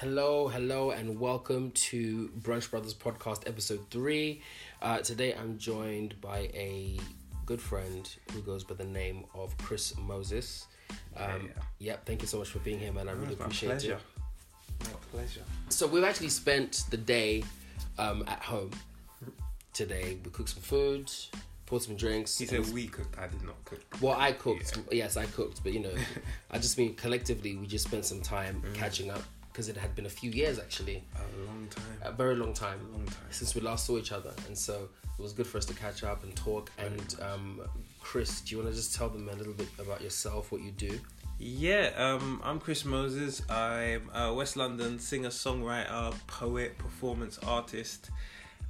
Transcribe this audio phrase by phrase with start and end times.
[0.00, 4.42] Hello, hello, and welcome to Brunch Brothers Podcast, episode three.
[4.80, 6.98] Uh, today I'm joined by a
[7.46, 10.66] good friend who goes by the name of Chris Moses.
[11.16, 11.62] Um, yeah.
[11.80, 13.08] Yep, thank you so much for being here, man.
[13.08, 13.94] I really appreciate pleasure.
[14.80, 14.86] it.
[14.86, 15.42] My pleasure.
[15.68, 17.42] So we've actually spent the day
[17.98, 18.70] um, at home
[19.72, 20.18] today.
[20.24, 21.10] We cooked some food,
[21.66, 22.38] poured some drinks.
[22.38, 23.18] He said we cooked.
[23.18, 23.80] I did not cook.
[24.00, 24.78] Well, I cooked.
[24.92, 25.94] Yes, I cooked, but you know,
[26.52, 28.74] I just mean collectively, we just spent some time Mm.
[28.74, 29.22] catching up
[29.58, 31.84] because it had been a few years actually, A long time.
[32.02, 33.26] a very long time, A long time.
[33.30, 36.04] since we last saw each other, and so it was good for us to catch
[36.04, 36.70] up and talk.
[36.78, 37.60] And um,
[38.00, 40.70] Chris, do you want to just tell them a little bit about yourself, what you
[40.70, 41.00] do?
[41.40, 43.42] Yeah, um, I'm Chris Moses.
[43.50, 48.10] I'm a West London singer, songwriter, poet, performance artist,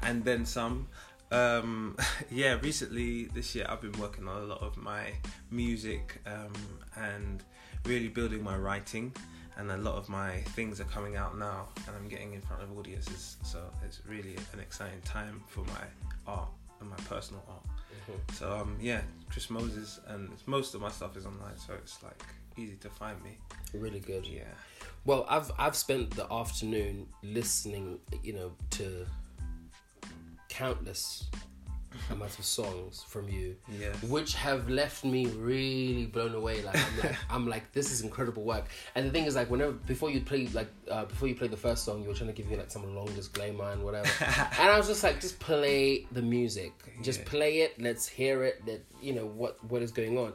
[0.01, 0.89] and then some.
[1.31, 1.99] Um,
[2.31, 5.13] yeah, recently this year I've been working on a lot of my
[5.51, 6.55] music um,
[6.97, 7.45] and
[7.85, 9.13] really building my writing.
[9.59, 12.63] And a lot of my things are coming out now, and I'm getting in front
[12.63, 13.37] of audiences.
[13.43, 15.85] So it's really an exciting time for my
[16.27, 16.49] art
[16.81, 17.65] and my personal art.
[18.33, 22.23] So um, yeah, Chris Moses, and most of my stuff is online, so it's like
[22.57, 23.37] easy to find me.
[23.75, 24.27] Really good.
[24.27, 24.43] Yeah.
[25.05, 29.07] Well, I've I've spent the afternoon listening, you know, to
[30.49, 31.29] countless
[32.11, 33.57] amounts of songs from you.
[33.79, 34.03] Yes.
[34.05, 36.63] which have left me really blown away.
[36.63, 38.67] Like I'm like I'm like this is incredible work.
[38.95, 41.57] And the thing is like whenever before you play like uh, before you play the
[41.57, 44.09] first song, you were trying to give me like some long disclaimer and whatever.
[44.61, 46.73] and I was just like, just play the music,
[47.03, 47.27] just Yeah.
[47.27, 47.81] play it.
[47.81, 48.65] Let's hear it.
[48.67, 50.33] That you know what what is going on.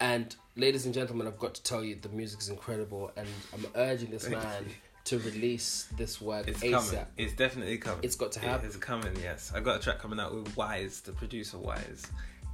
[0.00, 3.64] And ladies and gentlemen, I've got to tell you the music is incredible, and I'm
[3.76, 4.74] urging this Thank man you.
[5.04, 6.70] To release this work It's ASAP.
[6.88, 7.06] coming.
[7.18, 8.00] It's definitely coming.
[8.02, 8.66] It's got to happen.
[8.66, 9.14] It's coming.
[9.22, 12.04] Yes, I got a track coming out with Wise, the producer Wise,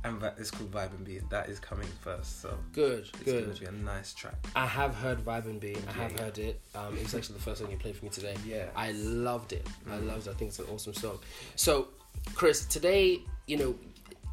[0.03, 1.21] and that it's called Vibe and Be.
[1.31, 3.45] That is coming first, so Good, it's good.
[3.47, 4.35] gonna be a nice track.
[4.57, 5.77] I have heard Vibe and Be.
[5.89, 6.23] I have Yeah.
[6.23, 6.61] heard it.
[6.75, 8.35] Um, it was actually the first song you played for me today.
[8.45, 8.71] Yeah.
[8.75, 9.67] I loved it.
[9.89, 10.07] I Mm.
[10.09, 10.31] loved it.
[10.31, 11.19] I think it's an awesome song.
[11.55, 11.89] So,
[12.35, 13.75] Chris, today, you know,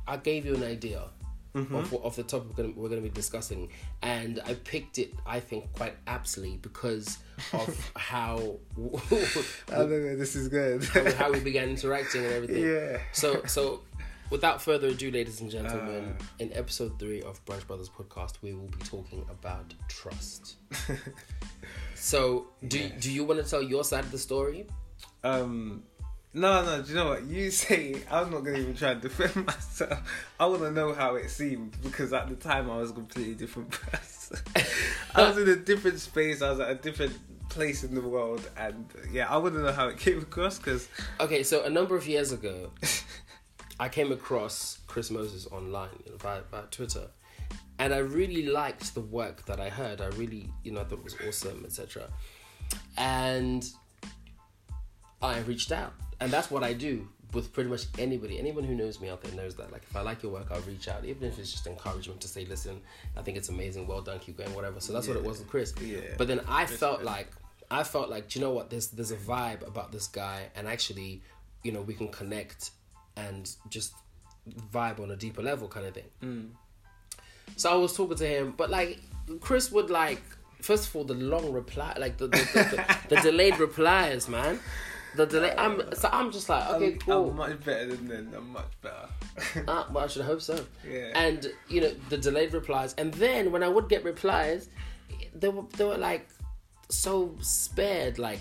[0.08, 1.04] I gave you an idea
[1.58, 1.76] Mm-hmm.
[1.76, 3.70] of, what- of the topic we're gonna, we're to be discussing,
[4.02, 7.18] and I picked it, I think, quite aptly because
[7.54, 10.16] of how I don't know.
[10.16, 10.84] This is good.
[11.18, 12.64] how we began interacting and everything.
[12.64, 13.00] yeah.
[13.12, 13.82] So, so
[14.30, 16.24] without further ado, ladies and gentlemen, Uh.
[16.40, 20.56] in episode three of Brunch Brothers podcast, we will be talking about trust.
[21.96, 22.92] so, do Yes.
[23.02, 24.68] do you want to tell your side of the story?
[25.24, 25.84] Um,
[26.38, 26.82] no, no.
[26.82, 27.96] Do you know what you say?
[28.12, 30.00] I'm not gonna even try and defend myself.
[30.40, 33.34] I want to know how it seemed because at the time I was a completely
[33.34, 34.38] different person.
[35.16, 36.42] I was in a different space.
[36.42, 37.14] I was at a different
[37.50, 40.88] place in the world, and yeah, I want to know how it came across because
[41.20, 42.72] Okay, so a number of years ago,
[43.80, 47.08] I came across Chris Moses online you know, via, via Twitter,
[47.80, 50.02] and I really liked the work that I heard.
[50.02, 52.10] I really, you know, I thought it was awesome, etc.
[52.98, 53.68] And
[55.22, 58.40] I reached out, and that's what I do with pretty much anybody.
[58.40, 59.72] Anyone who knows me out there knows that.
[59.72, 62.28] Like, if I like your work, I'll reach out, even if it's just encouragement to
[62.28, 62.82] say, "Listen,
[63.16, 63.88] I think it's amazing.
[63.88, 64.20] Well done.
[64.20, 64.54] Keep going.
[64.54, 65.74] Whatever." So that's what it was with Chris.
[65.82, 66.00] Yeah.
[66.18, 67.06] But then I felt Respect.
[67.06, 67.32] like
[67.70, 68.70] I felt like, do you know what?
[68.70, 71.22] There's there's a vibe about this guy, and actually,
[71.64, 72.72] you know, we can connect
[73.16, 73.94] and just
[74.72, 76.10] vibe on a deeper level, kind of thing.
[76.24, 76.50] Mm.
[77.56, 79.00] So I was talking to him, but like
[79.42, 80.22] Chris would like
[80.62, 84.60] first of all the long reply, like the, the, the, the delayed replies, man.
[85.18, 85.54] The delay.
[85.58, 87.30] I'm so I'm just like okay, I'm, cool.
[87.32, 88.34] I'm much better than them.
[88.38, 89.10] I'm much better.
[89.68, 90.64] Ah, well, I should hope so.
[90.88, 91.12] Yeah.
[91.16, 94.70] And you know the delayed replies, and then when I would get replies,
[95.36, 96.28] they were they were like
[96.90, 98.20] so spared.
[98.20, 98.40] Like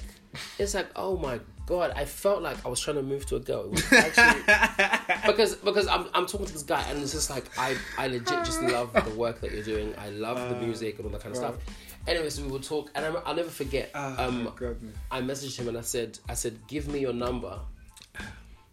[0.59, 3.41] it's like oh my god, I felt like I was trying to move to a
[3.41, 3.73] girl.
[3.93, 4.43] Actually
[5.27, 8.45] because because I'm I'm talking to this guy, and it's just like I I legit
[8.45, 9.95] just love the work that you're doing.
[9.99, 11.55] I love the music and all that kind of right.
[11.55, 11.65] stuff.
[12.07, 13.91] Anyways, we would talk, and I'm, I'll never forget.
[13.95, 14.95] oh um, goodness.
[15.11, 17.59] I messaged him and I said, I said, give me your number,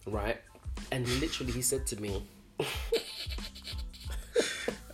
[0.06, 0.38] right?
[0.92, 2.24] And literally, he said to me,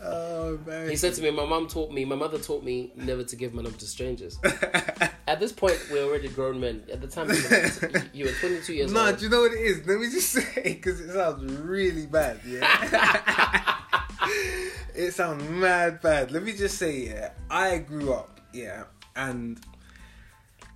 [0.01, 0.89] Oh man.
[0.89, 3.53] he said to me, my mum taught me, my mother taught me never to give
[3.53, 4.39] my number to strangers.
[5.27, 6.83] At this point, we're already grown men.
[6.91, 9.18] At the time, you were, you were 22 years No, old.
[9.18, 9.86] do you know what it is?
[9.86, 13.75] Let me just say, because it sounds really bad, yeah?
[14.95, 16.31] it sounds mad bad.
[16.31, 18.83] Let me just say, yeah, I grew up, yeah,
[19.15, 19.59] and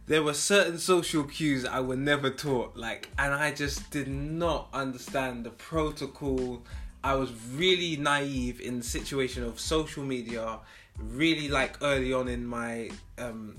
[0.05, 4.67] there were certain social cues I were never taught, like, and I just did not
[4.73, 6.63] understand the protocol.
[7.03, 10.59] I was really naive in the situation of social media,
[10.97, 13.55] really like early on in my um,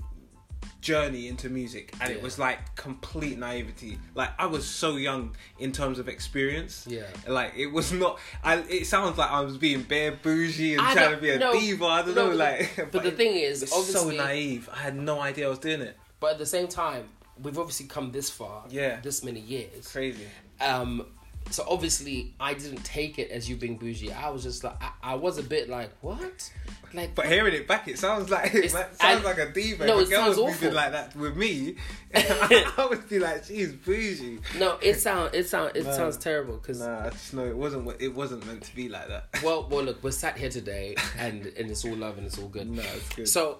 [0.85, 2.17] journey into music, and Yeah.
[2.17, 3.97] it was like complete naivety.
[4.13, 6.85] Like I was so young in terms of experience.
[6.87, 7.07] Yeah.
[7.27, 8.19] Like it was not.
[8.43, 8.57] I.
[8.69, 11.53] It sounds like I was being bare bougie and I trying to be a no,
[11.53, 11.85] diva.
[11.85, 12.29] I don't no, know.
[12.29, 14.69] but- Like, but the thing is, it so naive.
[14.71, 15.97] I had no idea I was doing it.
[16.19, 17.09] but at the same time,
[17.41, 18.63] we've obviously come this far.
[18.69, 18.99] Yeah.
[19.01, 19.91] This many years.
[19.91, 20.27] Crazy.
[20.61, 21.05] Um,
[21.51, 24.11] so obviously, I didn't take it as you being bougie.
[24.11, 26.51] I was just like, I, I was a bit like, what?
[26.93, 29.85] Like, But hearing it back, it sounds like it sounds and- like a diva.
[29.85, 30.71] No, if it sounds was awful.
[30.71, 31.75] like that with me,
[32.15, 35.91] I would be like, "She's bougie." no, it sound it sound it No.
[35.91, 38.01] sounds terrible because Nah, I just know it wasn't.
[38.01, 39.27] It wasn't meant to be like that.
[39.43, 42.47] well, well, look, we're sat here today, and and it's all love and it's all
[42.47, 42.69] good.
[42.69, 43.27] No, it's good.
[43.27, 43.59] So,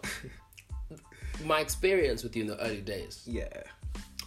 [1.44, 3.48] my experience with you in the early days, yeah,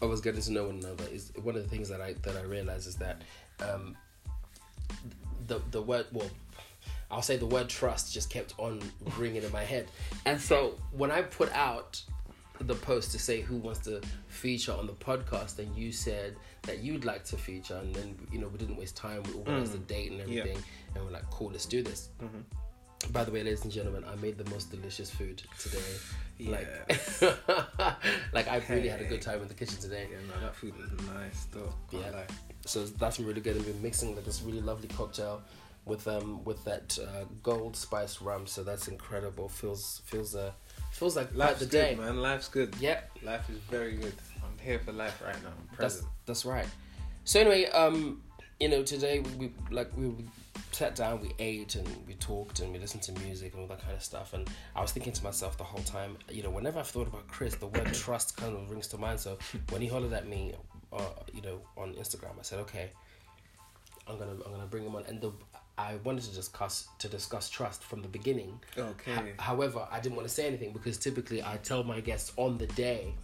[0.03, 2.37] I was getting to know one another, is one of the things that I that
[2.37, 3.23] I realize is that
[3.61, 3.97] um,
[5.47, 6.31] the the word well.
[7.11, 8.83] I'll say the word trust just kept on
[9.17, 9.89] ringing in my head.
[10.27, 12.03] And so when I put out
[12.61, 16.81] the post to say who wants to feature on the podcast, and you said that
[16.81, 19.23] you'd like to feature, and then you know we didn't waste time.
[19.23, 20.41] We organized a date and Yeah.
[20.41, 20.63] everything,
[20.95, 22.11] and we're like, cool, let's do this.
[23.11, 25.79] By the way, ladies and gentlemen, I made the most delicious food today.
[26.41, 26.69] Like,
[28.33, 30.09] like I've really had a good time in the kitchen today.
[30.11, 30.19] yeah.
[30.29, 31.73] No, that food was nice though.
[31.91, 32.25] Can't Yeah.
[32.69, 33.57] So that's really good.
[33.57, 35.43] And we're mixing like this really lovely cocktail
[35.85, 38.47] with um with that uh, gold spice rum.
[38.47, 39.49] So that's incredible.
[39.49, 40.53] Feels feels uh
[40.93, 41.95] feels like Life's the good, day.
[41.97, 42.19] man.
[42.21, 42.75] Life's good.
[42.81, 44.15] Yeah, Life is very good.
[44.45, 45.49] I'm here for life right now.
[45.51, 46.07] I'm that's present.
[46.27, 46.67] that's right.
[47.25, 48.23] So anyway, um,
[48.61, 50.25] you know, today we, we like we, we
[50.73, 53.81] sat down, we ate, and we talked, and we listened to music and all that
[53.83, 54.35] kind of stuff.
[54.35, 57.27] And I was thinking to myself the whole time, you know, whenever I've thought about
[57.29, 59.21] Chris, the word trust kind of rings to mind.
[59.21, 59.39] So
[59.71, 60.55] when he hollered at me,
[60.93, 61.01] uh,
[61.33, 62.91] you know, on Instagram, I said, okay,
[64.07, 65.33] I'm gonna I'm gonna bring him on, and the
[65.77, 68.59] I wanted to discuss to discuss trust from the beginning.
[68.77, 69.15] Okay.
[69.15, 72.59] Ho- however, I didn't want to say anything because typically I tell my guests on
[72.59, 73.15] the day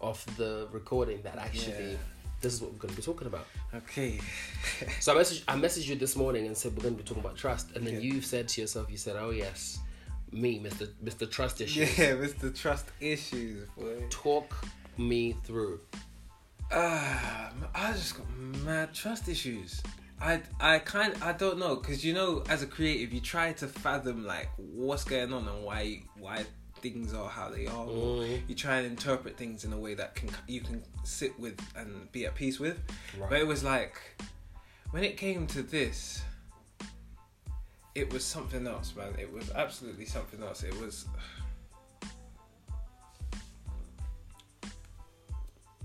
[0.00, 1.96] of the recording that actually Yeah.
[2.42, 3.46] this is what we're going to be talking about.
[3.74, 4.20] Okay.
[5.00, 7.24] So I messaged, I messaged you this morning and said we're going to be talking
[7.24, 8.00] about trust, and then Yeah.
[8.00, 9.78] you said to yourself, you said, "Oh yes,
[10.30, 12.54] me, Mister Mister Trust Issues." Yeah, Mr.
[12.54, 14.04] Trust issues, boy.
[14.10, 14.54] Talk
[14.98, 15.80] me through.
[16.72, 18.26] Ah, I just got
[18.64, 19.82] mad trust issues.
[20.20, 23.68] I I kind I don't know because you know as a creative you try to
[23.68, 26.44] fathom like what's going on and why why
[26.80, 27.86] things are how they are.
[27.86, 28.48] Mm.
[28.48, 32.10] You try and interpret things in a way that can you can sit with and
[32.12, 32.78] be at peace with.
[33.18, 33.30] Right.
[33.30, 34.00] But it was like
[34.90, 36.22] when it came to this,
[37.94, 39.14] it was something else, man.
[39.18, 40.62] It was absolutely something else.
[40.62, 41.06] It was.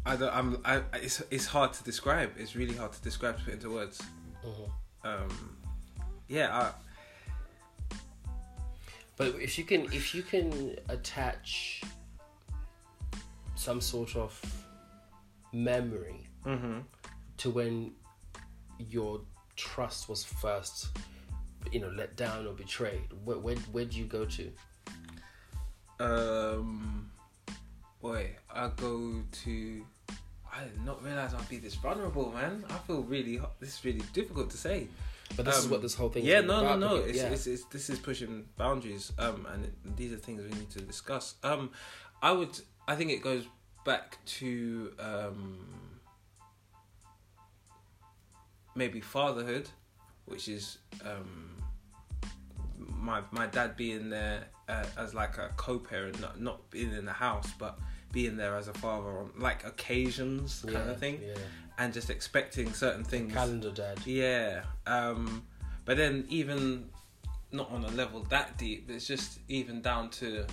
[0.06, 0.34] I don't.
[0.36, 0.58] I'm.
[0.66, 0.82] I.
[0.96, 1.22] It's.
[1.30, 2.32] It's hard to describe.
[2.38, 4.02] It's really hard to describe to put into words.
[4.44, 4.72] Mhm.
[5.04, 5.58] Um.
[6.28, 6.50] Yeah.
[6.58, 7.96] I,
[9.18, 11.82] But if you can, if you can attach
[13.56, 14.42] some sort of
[15.54, 16.80] memory Mm-hmm.
[17.38, 17.92] to when
[18.80, 19.22] your
[19.56, 20.88] trust was first,
[21.72, 24.52] you know, let down or betrayed, where where where do you go to?
[26.00, 27.11] Um.
[28.02, 29.86] Boy, I go to.
[30.54, 32.66] I did not realize I'd be this vulnerable, man.
[32.70, 33.40] I feel really.
[33.60, 34.88] This is really difficult to say.
[35.38, 36.26] But this is Um, what this whole thing.
[36.26, 37.30] yeah is no about, no no it's, yeah.
[37.30, 40.82] it's, it's this is pushing boundaries um and it, these are things we need to
[40.82, 41.72] discuss um
[42.22, 43.46] i would i think it goes
[43.86, 45.66] back to um
[48.76, 49.70] maybe fatherhood
[50.26, 51.56] which is um
[52.78, 57.14] my my dad being there uh, as like a co-parent not not being in the
[57.14, 57.80] house but
[58.12, 61.34] being there as a father on like occasions kind Yeah, of thing Yeah.
[61.78, 64.00] and just expecting certain things Calendar dad.
[64.06, 64.64] yeah.
[64.86, 65.44] Um,
[65.86, 66.90] but then even
[67.52, 70.46] not on a level that deep, it's just even down to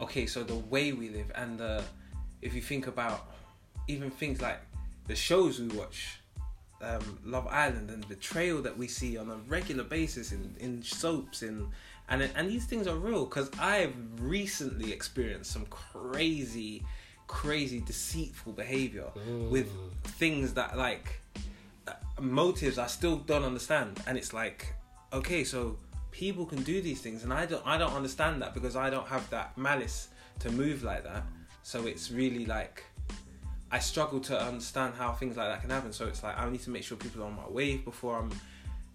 [0.00, 1.82] okay, so the way we live and the
[2.42, 3.26] if you think about
[3.88, 4.60] even things like
[5.06, 6.19] the shows we watch,
[6.82, 11.42] um, Love Island and betrayal that we see on a regular basis in, in soaps
[11.42, 11.68] in
[12.10, 16.82] and and these things are real because I've recently experienced some crazy,
[17.28, 19.06] crazy deceitful behavior
[19.48, 19.70] with
[20.18, 21.20] things that like
[21.86, 24.74] uh, motives I still don't understand, and it's like,
[25.12, 25.78] okay, so
[26.10, 29.06] people can do these things, and I don't, I don't understand that because I don't
[29.06, 30.08] have that malice
[30.40, 31.22] to move like that.
[31.62, 32.82] So it's really like,
[33.72, 35.92] I struggle to understand how things like that can happen.
[35.92, 38.30] So it's like I need to make sure people are on my wave before I'm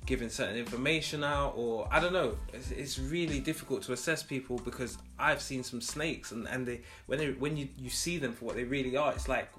[0.05, 2.38] giving certain information out, or I don't know.
[2.53, 6.82] It's, it's really difficult to assess people because I've seen some snakes, and and they
[7.08, 9.50] when they when you you see them for what they really are, it's like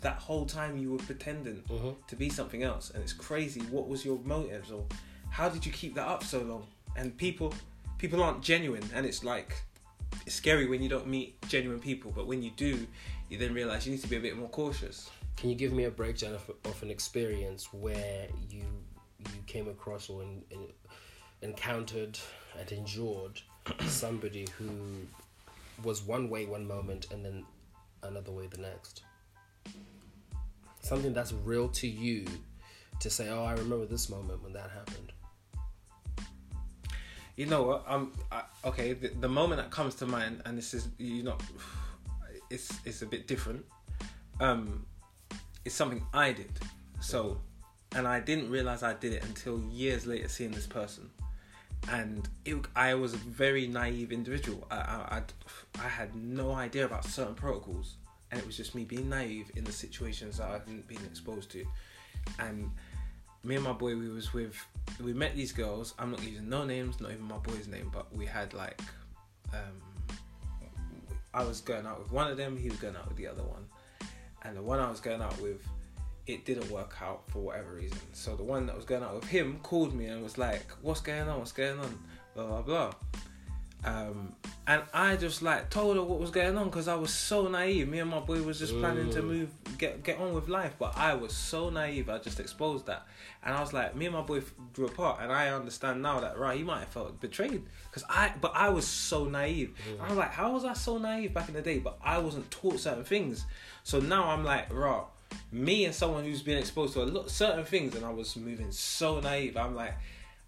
[0.00, 1.94] that whole time you were pretending Mhm.
[2.08, 4.84] to be something else and it's crazy what was your motives or
[5.30, 7.54] how did you keep that up so long and people
[7.96, 9.62] people aren't genuine and it's like
[10.26, 12.86] it's scary when you don't meet genuine people but when you do
[13.28, 15.84] you then realize you need to be a bit more cautious Can you give me
[15.84, 18.64] a breakdown of, of an experience where you
[19.18, 20.68] you came across or in, in,
[21.42, 22.18] encountered
[22.58, 23.40] and endured
[23.86, 24.68] somebody who
[25.82, 27.44] was one way one moment and then
[28.02, 29.02] another way the next.
[30.80, 32.26] Something that's real to you
[33.00, 35.12] to say, oh, I remember this moment when that happened.
[37.36, 37.84] You know what?
[37.88, 38.92] Um, I, okay.
[38.92, 41.38] The, the moment that comes to mind, and this is you're know,
[42.50, 43.64] it's it's a bit different.
[44.40, 44.86] Um,
[45.64, 46.52] it's something I did.
[47.00, 47.40] So,
[47.94, 51.10] and I didn't realize I did it until years later, seeing this person.
[51.90, 54.66] And it, I was a very naive individual.
[54.70, 55.22] I, I, I,
[55.84, 57.96] I had no idea about certain protocols,
[58.30, 61.50] and it was just me being naive in the situations that I hadn't been exposed
[61.52, 61.64] to.
[62.38, 62.70] And
[63.42, 64.56] me and my boy, we was with,
[65.02, 65.92] we met these girls.
[65.98, 68.80] I'm not using no names, not even my boy's name, but we had like,
[69.52, 69.82] um,
[71.34, 73.42] I was going out with one of them, he was going out with the other
[73.42, 73.66] one,
[74.42, 75.60] and the one I was going out with,
[76.26, 77.98] it didn't work out for whatever reason.
[78.12, 81.00] So the one that was going out with him called me and was like, "What's
[81.00, 81.38] going on?
[81.38, 81.98] What's going on?"
[82.34, 82.92] Blah blah blah.
[83.84, 84.34] Um,
[84.66, 87.86] and I just like told her what was going on because I was so naive.
[87.88, 89.26] Me and my boy was just planning to Mm.
[89.26, 92.08] move, get get on with life, but I was so naive.
[92.08, 93.06] I just exposed that,
[93.44, 94.40] and I was like, me and my boy
[94.72, 98.32] grew apart, and I understand now that right, he might have felt betrayed because I,
[98.40, 99.74] but I was so naive.
[100.00, 101.78] I was like, how was I so naive back in the day?
[101.78, 103.44] But I wasn't taught certain things,
[103.82, 105.04] so now I'm like, right,
[105.52, 108.70] Me and someone who's been exposed to a lot certain things, and I was moving
[108.72, 109.56] so naive.
[109.58, 109.94] I'm like,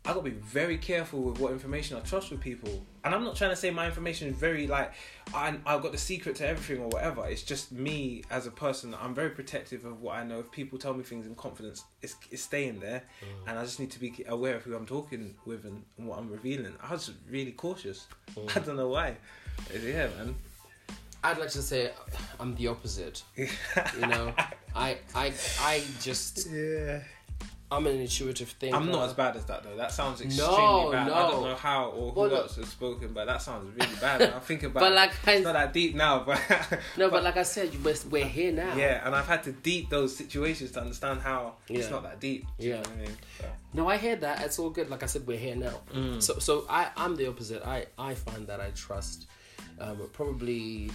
[0.06, 2.86] I gotta be very careful with what information I trust with people.
[3.02, 4.92] And I'm not trying to say my information is very like
[5.34, 7.26] I I've got the secret to everything or whatever.
[7.26, 8.94] It's just me as a person.
[9.00, 10.38] I'm very protective of what I know.
[10.38, 13.50] If people tell me things in confidence, it's, it's staying there, mm.
[13.50, 16.20] and I just need to be aware of who I'm talking with and, and what
[16.20, 16.75] I'm revealing.
[16.80, 18.06] I was really cautious.
[18.36, 18.56] Mm.
[18.56, 19.16] I don't know why.
[19.75, 20.36] Yeah, man.
[21.25, 21.90] I'd like to say
[22.38, 23.25] I'm the opposite.
[23.36, 24.32] You know,
[24.76, 27.00] I I I just Yeah.
[27.68, 28.76] I'm an intuitive thinker.
[28.76, 29.76] I'm not as bad as that though.
[29.76, 31.11] That sounds extremely No, bad.
[31.11, 34.23] I don't know how or who Well, else has spoken, but that sounds really bad.
[34.23, 34.94] I think about But it.
[34.94, 36.40] like I, it's not that deep now, but
[36.96, 38.76] no, but like I said, we're, we're here now.
[38.76, 42.46] yeah, and I've had to deep those situations to understand how it's not that deep.
[42.58, 42.82] Yeah.
[42.85, 43.11] I mean?
[43.40, 44.42] So, No, I hear that.
[44.44, 44.88] It's all good.
[44.88, 45.80] Like I said, we're here now.
[45.92, 46.23] Mm.
[46.23, 47.66] So, so I, I'm the opposite.
[47.66, 49.26] I, I find that I trust,
[49.80, 50.92] um, probably,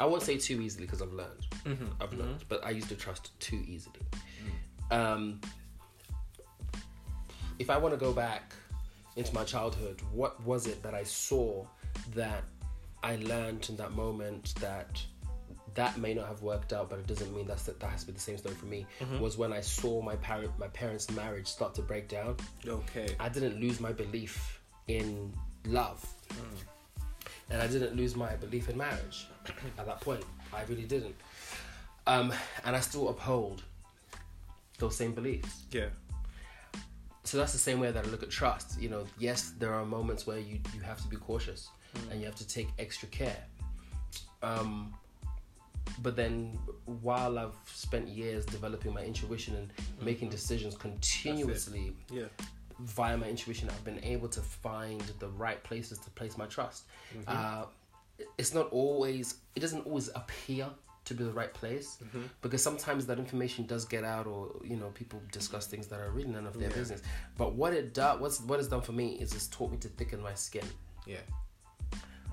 [0.00, 1.46] I won't say too easily because I've learned.
[1.66, 1.86] Mm-hmm.
[2.00, 4.00] I've learned, but I used to trust too easily.
[4.90, 5.42] Um,
[7.58, 8.52] if I want to go back
[9.16, 11.64] into my childhood, what was it that I saw
[12.14, 12.44] that
[13.02, 15.02] I learned in that moment that
[15.74, 18.06] that may not have worked out, but it doesn't mean that's that, that has to
[18.08, 18.86] be the same story for me.
[19.20, 22.36] Was when I saw my parent my parents' marriage start to break down.
[22.66, 23.14] okay.
[23.20, 25.32] I didn't lose my belief in
[25.66, 26.04] love.
[27.50, 29.26] And I didn't lose my belief in marriage
[29.78, 30.24] at that point.
[30.52, 31.14] I really didn't.
[32.06, 32.32] Um,
[32.64, 33.62] and I still uphold
[34.78, 35.62] those same beliefs.
[35.70, 35.88] Yeah.
[37.28, 38.80] So that's the same way that I look at trust.
[38.80, 41.68] You know, yes, there are moments where you, you have to be cautious
[42.10, 43.36] and you have to take extra care.
[44.42, 44.94] Um,
[46.02, 49.70] but then while I've spent years developing my intuition and
[50.00, 52.28] making decisions continuously Yeah.
[52.80, 56.84] via my intuition, I've been able to find the right places to place my trust.
[57.26, 57.66] Uh,
[58.38, 60.70] it's not always, it doesn't always appear
[61.08, 62.22] to be the right place mm-hmm.
[62.42, 66.10] because sometimes that information does get out, or you know, people discuss things that are
[66.10, 66.74] really none of their Yeah.
[66.76, 67.02] business.
[67.36, 69.88] But what it does, what's what it's done for me is it's taught me to
[69.88, 70.64] thicken my skin,
[71.06, 71.18] Yeah.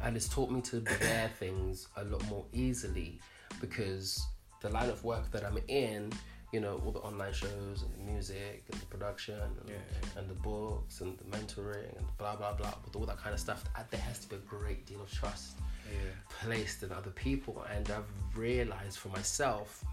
[0.03, 3.19] and it's taught me to bear things a lot more easily
[3.61, 4.25] because
[4.61, 6.11] the line of work that I'm in,
[6.51, 10.29] you know, all the online shows and the music and the production and, Yeah, and
[10.29, 13.63] the books and the mentoring and blah blah blah, with all that kind of stuff,
[13.91, 15.57] there has to be a great deal of trust
[15.91, 15.99] Yeah.
[16.43, 19.83] placed in other people, and I've realized for myself,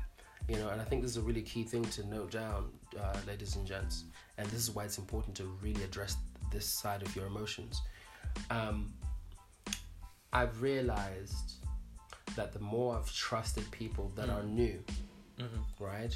[0.49, 2.71] you know, and I think this is a really key thing to note down,
[3.01, 4.05] uh, ladies and gents,
[4.39, 6.17] and this is why it's important to really address
[6.51, 7.81] this side of your emotions.
[8.51, 8.93] Um,
[10.33, 11.55] I've realized
[12.37, 14.83] that the more I've trusted people that are new,
[15.39, 15.85] Mm-hmm.
[15.85, 16.15] right?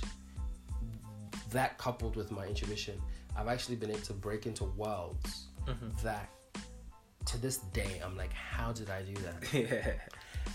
[1.52, 3.00] That coupled with my intuition,
[3.36, 5.88] I've actually been able to break into worlds Mm-hmm.
[6.04, 6.28] that
[7.26, 9.52] to this day I'm like, how did I do that?
[9.52, 9.92] Yeah.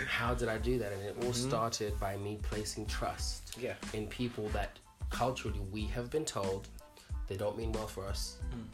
[0.07, 0.93] How did I do that?
[0.93, 1.47] And it all Mhm.
[1.49, 3.75] started by me placing trust Yeah.
[3.93, 6.69] in people that culturally we have been told
[7.27, 8.37] they don't mean well for us.
[8.55, 8.67] Mm.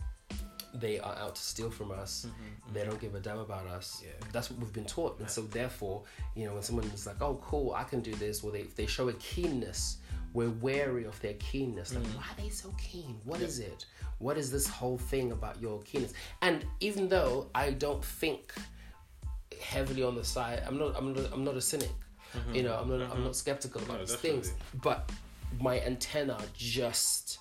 [0.79, 2.25] They are out to steal from us.
[2.27, 2.43] Mm-hmm.
[2.43, 2.73] Mm-hmm.
[2.73, 4.03] They don't give a damn about us.
[4.05, 4.11] Yeah.
[4.31, 5.19] That's what we've been taught.
[5.19, 6.03] And so therefore,
[6.35, 8.85] you know, when someone is like, "Oh, cool, I can do this," or they they
[8.85, 9.97] show a keenness,
[10.33, 11.93] we're wary of their keenness.
[11.93, 12.15] Like, mm.
[12.15, 13.19] why are they so keen?
[13.23, 13.85] What is it?
[14.19, 16.13] What is this whole thing about your keenness?
[16.41, 18.53] And even though I don't think
[19.61, 20.95] heavily on the side, I'm not.
[20.97, 21.31] I'm not.
[21.33, 21.91] I'm not a cynic.
[22.35, 22.55] Mm-hmm.
[22.55, 23.01] You know, I'm not.
[23.01, 23.23] I'm mm-hmm.
[23.25, 24.53] not skeptical about No, these things.
[24.81, 25.11] But
[25.59, 27.39] my antenna just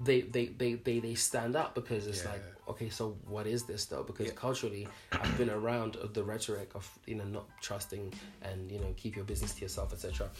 [0.00, 2.30] they they they they, they stand up because it's Yeah.
[2.32, 4.32] like okay so what is this though because Yeah.
[4.34, 9.14] culturally i've been around the rhetoric of you know not trusting and you know keep
[9.16, 10.30] your business to yourself etc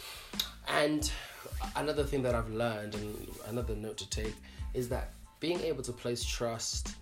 [0.69, 1.11] and
[1.76, 4.35] another thing that i've learned and another note to take
[4.75, 6.95] is that being able to place trust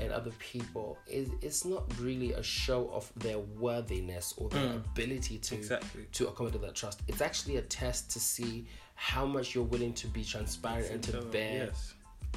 [0.00, 4.76] in other people is it's not really a show of their worthiness or their mm.
[4.76, 6.06] ability to Exactly.
[6.12, 10.06] to accommodate that trust it's actually a test to see how much you're willing to
[10.08, 11.93] be transparent and to bear yes.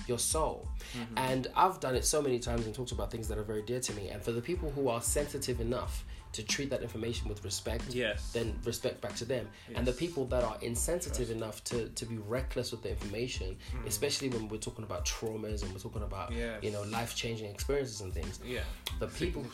[0.07, 0.67] Your soul.
[1.15, 3.79] And I've done it so many times and talked about things that are very dear
[3.79, 4.09] to me.
[4.09, 8.31] And for the people who are sensitive enough to treat that information with respect, Yes.
[8.33, 9.47] then respect back to them.
[9.73, 14.29] And the people that are insensitive enough to, to be reckless with the information, especially
[14.29, 16.61] when we're talking about traumas and we're talking about Yes.
[16.61, 18.39] you know life changing experiences and things.
[18.45, 18.59] Yeah.
[18.99, 19.45] The people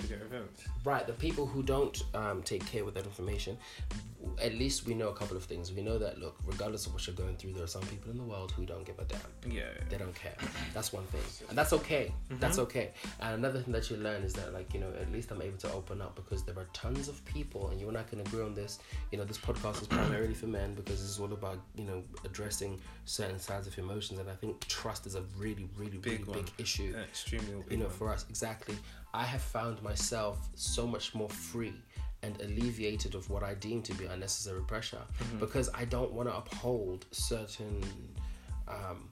[0.84, 3.58] Right, the people who don't um, take care with that information,
[4.42, 5.72] at least we know a couple of things.
[5.72, 8.18] We know that look, regardless of what you're going through, there are some people in
[8.18, 9.20] the world who don't give a damn.
[9.50, 9.64] Yeah.
[9.90, 10.36] They don't care.
[10.74, 12.14] That's one thing, and that's okay.
[12.40, 12.64] That's mm-hmm.
[12.64, 12.92] okay.
[13.20, 15.58] And another thing that you learn is that, like you know, at least I'm able
[15.58, 18.44] to open up because there are tons of people, and you and I can agree
[18.44, 18.80] on this.
[19.12, 22.80] You know, this podcast is primarily for men because it's all about you know addressing
[23.06, 26.42] certain sides of emotions, and I think trust is a really, really, Big really one.
[26.42, 27.94] big issue An extremely you know one.
[27.94, 28.76] for us exactly
[29.14, 31.74] i have found myself so much more free
[32.24, 35.40] and alleviated of what i deem to be unnecessary pressure Mm-hmm.
[35.40, 37.84] because i don't want to uphold certain
[38.68, 39.10] um,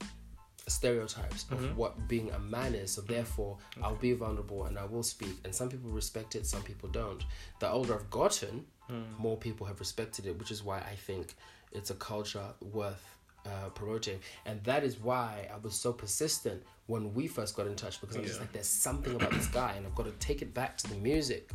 [0.68, 1.66] stereotypes Mm-hmm.
[1.66, 5.36] of what being a man is so therefore i'll be vulnerable and i will speak
[5.44, 7.24] and some people respect it some people don't
[7.60, 9.04] the older i've gotten Hmm.
[9.18, 11.36] more people have respected it which is why i think
[11.72, 13.06] it's a culture worth
[13.46, 17.76] uh, promoting and that is why i was so persistent when we first got in
[17.76, 20.42] touch because i'm just like there's something about this guy and i've got to take
[20.42, 21.52] it back to the music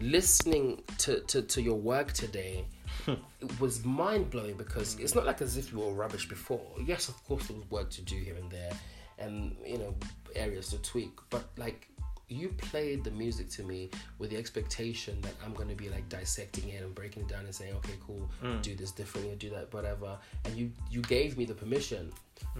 [0.00, 2.64] listening to, to, to your work today
[3.06, 3.18] it
[3.60, 6.66] was mind blowing because it's not like as if you were rubbish before.
[6.84, 8.72] Yes, of course, there was work to do here and there,
[9.18, 9.94] and you know
[10.34, 11.12] areas to tweak.
[11.30, 11.88] But like
[12.28, 16.68] you played the music to me with the expectation that I'm gonna be like dissecting
[16.70, 18.28] it and breaking it down and saying, okay, cool,
[18.62, 20.18] do this differently, do that, whatever.
[20.44, 22.12] And you you gave me the permission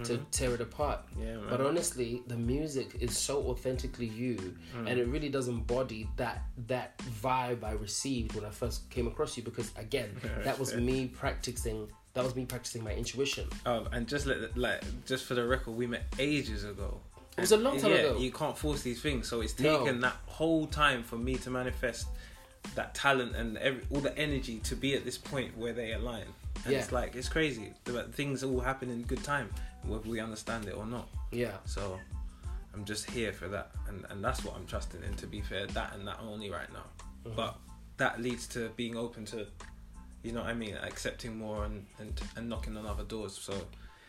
[0.03, 1.01] to tear it apart.
[1.17, 1.45] Yeah, man.
[1.49, 6.97] But honestly, the music is so authentically you, and it really does embody that that
[7.21, 9.43] vibe I received when I first came across you.
[9.43, 11.87] Because again, that was me practicing.
[12.13, 13.49] That was me practicing my intuition.
[13.65, 17.01] Um, and just let, like just for the record, we met ages ago.
[17.37, 18.17] It was a long time yeah, ago.
[18.17, 19.79] You can't force these things, so it's No.
[19.79, 22.07] taken that whole time for me to manifest
[22.75, 26.25] that talent and every, all the energy to be at this point where they align.
[26.63, 26.79] And Yeah.
[26.79, 27.73] it's like it's crazy.
[28.13, 29.49] Things all happen in good time,
[29.83, 31.09] whether we understand it or not.
[31.31, 31.99] Yeah, So
[32.73, 35.13] I'm just here for that, and and that's what I'm trusting in.
[35.15, 36.85] To be fair, that and that only right now.
[37.25, 37.35] Mm-hmm.
[37.35, 37.57] But
[37.97, 39.47] that leads to being open to,
[40.23, 43.37] you know what I mean, accepting more and and and knocking on other doors.
[43.37, 43.53] So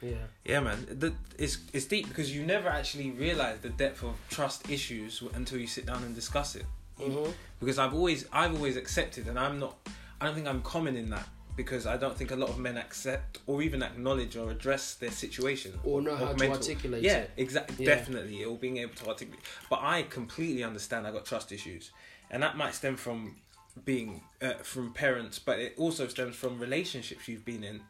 [0.03, 4.15] yeah, yeah, man, the, it's it's deep because you never actually realize the depth of
[4.29, 6.67] trust issues until you sit down and discuss it.
[6.99, 7.31] hmm
[7.61, 9.77] Because I've always I've always accepted, and I'm not.
[10.21, 12.77] I don't think I'm common in that because I don't think a lot of men
[12.77, 17.87] accept or even acknowledge or address their situation Or know how to articulate Yeah, exactly,
[17.87, 17.95] Yeah.
[17.97, 19.43] definitely, or being able to articulate.
[19.71, 21.91] But I completely understand I got trust issues,
[22.31, 23.37] and that might stem from
[23.85, 27.81] being uh, from parents, but it also stems from relationships you've been in,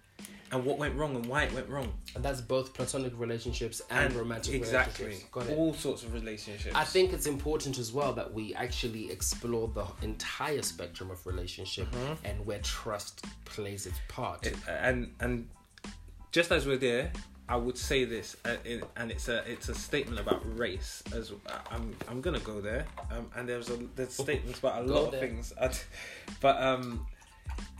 [0.53, 1.93] and what went wrong and why it went wrong.
[2.15, 5.17] and that's both platonic relationships and, romantic exactly
[5.51, 6.75] all sorts of relationships.
[6.75, 11.89] I think it's important as well that we actually explore the entire spectrum of relationship
[12.25, 14.47] and where trust plays its part.
[14.47, 15.49] It- and and
[16.33, 17.11] just as we're there,
[17.49, 21.03] I would say this, uh, in, and it's a it's a statement about race.
[21.15, 21.33] As
[21.71, 25.13] I'm I'm gonna go there, um, and there's a there's statements about a Go lot
[25.13, 25.23] there.
[25.25, 25.53] of things.
[25.61, 25.79] I'd-
[26.41, 27.07] but um,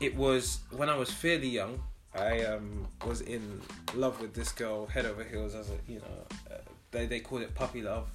[0.01, 1.81] it was when I was fairly young.
[2.17, 3.61] I um was in
[3.95, 6.59] love with this girl head over heels as a you know uh,
[6.91, 8.09] they they call it puppy love.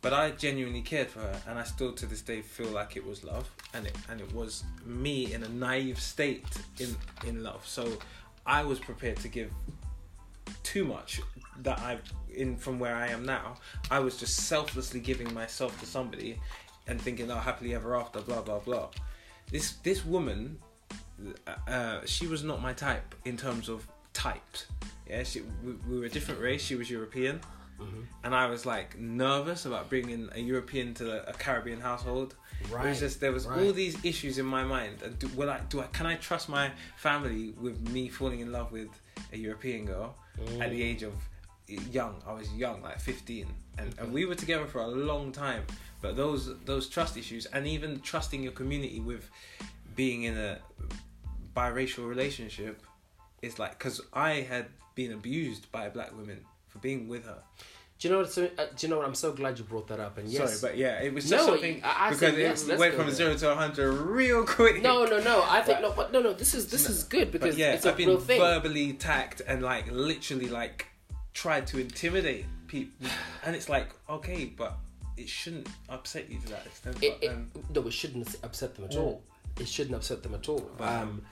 [0.00, 3.04] But I genuinely cared for her, and I still to this day feel like it
[3.04, 6.46] was love, and it and it was me in a naive state
[6.78, 7.66] in in love.
[7.66, 7.98] So
[8.46, 9.50] I was prepared to give
[10.62, 11.20] too much
[11.62, 11.98] that I
[12.32, 13.56] in from where I am now.
[13.90, 16.38] I was just selflessly giving myself to somebody,
[16.86, 18.90] and thinking, "Oh, happily ever after," blah blah blah.
[19.50, 20.58] This this woman,
[21.48, 24.66] Uh, uh, she was not my type in terms of types.
[25.08, 26.62] Yeah, she we, we were a different race.
[26.62, 27.40] She was European
[27.80, 28.00] mm-hmm.
[28.24, 32.34] and I was like nervous about bringing a European to a Caribbean household.
[32.70, 32.86] Right.
[32.86, 35.02] It was just there was all these issues in my mind.
[35.02, 38.52] And do, will I do I can I trust my family with me falling in
[38.52, 38.88] love with
[39.32, 40.16] a European girl
[40.60, 40.90] at the mm.
[40.90, 41.14] age of
[41.90, 42.16] young?
[42.26, 43.46] I was young, like fifteen,
[43.78, 45.62] and, and we were together for a long time.
[46.00, 49.30] But those those trust issues, and even trusting your community with
[49.94, 50.58] being in a
[51.62, 52.80] biracial relationship,
[53.42, 57.38] is like because I had been abused by a black woman for being with her.
[57.98, 58.30] Do you know what?
[58.32, 59.06] So, uh, do you know what?
[59.06, 60.18] I'm so glad you brought that up.
[60.18, 62.64] And yes, Sorry, but yeah, it was just No, something I- I because it yes,
[62.78, 63.14] went from there.
[63.14, 64.82] zero to hundred real quick.
[64.82, 65.42] no, no, no.
[65.48, 66.32] I think But- no, but no, no.
[66.32, 68.40] This is this is good because yeah, it's a I've been real thing.
[68.40, 70.86] verbally attacked and like literally like
[71.34, 73.08] tried to intimidate people,
[73.44, 74.78] and it's like okay, but
[75.16, 77.02] it shouldn't upset you to that extent.
[77.02, 79.24] it, but it, no, it shouldn't upset them at all.
[79.58, 80.70] It shouldn't upset them at all.
[80.78, 81.22] But, Um,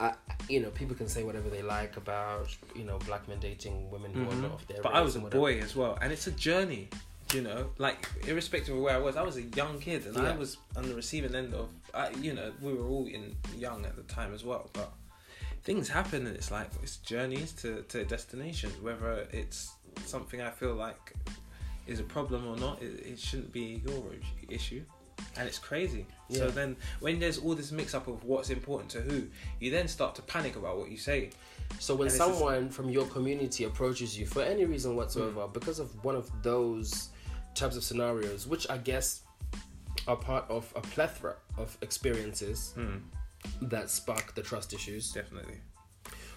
[0.00, 0.14] I,
[0.48, 4.10] you know, people can say whatever they like about you know black men dating women
[4.12, 4.42] who are Mhm.
[4.42, 6.88] not of their but I was a boy as well, and it's a journey.
[7.32, 10.34] You know, like irrespective of where I was, I was a young kid, and I
[10.34, 11.68] was on the receiving end of.
[11.94, 14.92] I, you know, we were all in young at the time as well, but
[15.62, 18.74] things happen, and it's like it's journeys to to destinations.
[18.80, 19.70] Whether it's
[20.06, 21.12] something I feel like
[21.86, 24.04] is a problem or not, it, it shouldn't be your
[24.48, 24.82] issue,
[25.36, 26.06] and it's crazy.
[26.30, 29.26] So then, when there's all this mix up of what's important to who,
[29.58, 31.30] you then start to panic about what you say.
[31.78, 35.46] So when And it's just- someone from your community approaches you for any reason whatsoever,
[35.46, 35.52] Hmm.
[35.52, 37.08] because of one of those
[37.54, 39.22] types of scenarios, which I guess
[40.06, 43.00] are part of a plethora of experiences Mm,
[43.62, 45.12] that spark the trust issues.
[45.12, 45.60] definitely.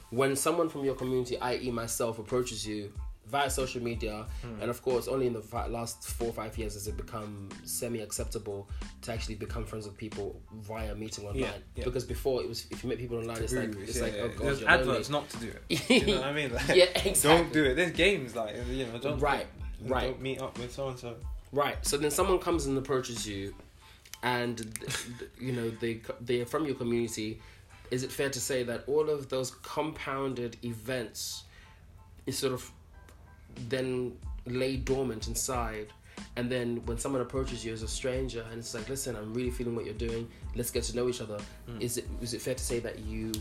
[0.10, 2.94] When someone from your community, i.e., myself, approaches you
[3.26, 4.62] via social media, Hmm.
[4.62, 8.70] and of course, only in the last four or five years has it become semi-acceptable
[9.02, 11.42] to actually become friends with people via meeting online.
[11.42, 11.84] Yeah, yeah.
[11.86, 14.28] Because before it was, if you met people online, it's like it's yeah, like oh
[14.30, 15.88] god, There's adverts not to do it.
[15.88, 16.54] Do you know what I mean?
[16.54, 17.22] Like, yeah, exactly.
[17.24, 17.76] Don't do it.
[17.76, 18.98] There's games like you know.
[19.00, 19.48] Don't Right,
[19.80, 20.08] don't, right.
[20.12, 21.16] Don't meet up with so and so.
[21.52, 21.78] Right.
[21.86, 23.56] So then someone comes and approaches you,
[24.22, 24.58] and
[25.40, 27.42] you know they they're from your community.
[27.92, 31.44] Is it fair to say that all of those compounded events
[32.26, 32.72] is sort of
[33.70, 35.88] then lay dormant inside?
[36.36, 39.52] And then when someone approaches you as a stranger and it's like, listen, I'm really
[39.52, 40.28] feeling what you're doing.
[40.56, 41.40] Let's get to know each other.
[41.80, 43.32] Is it is it fair to say that you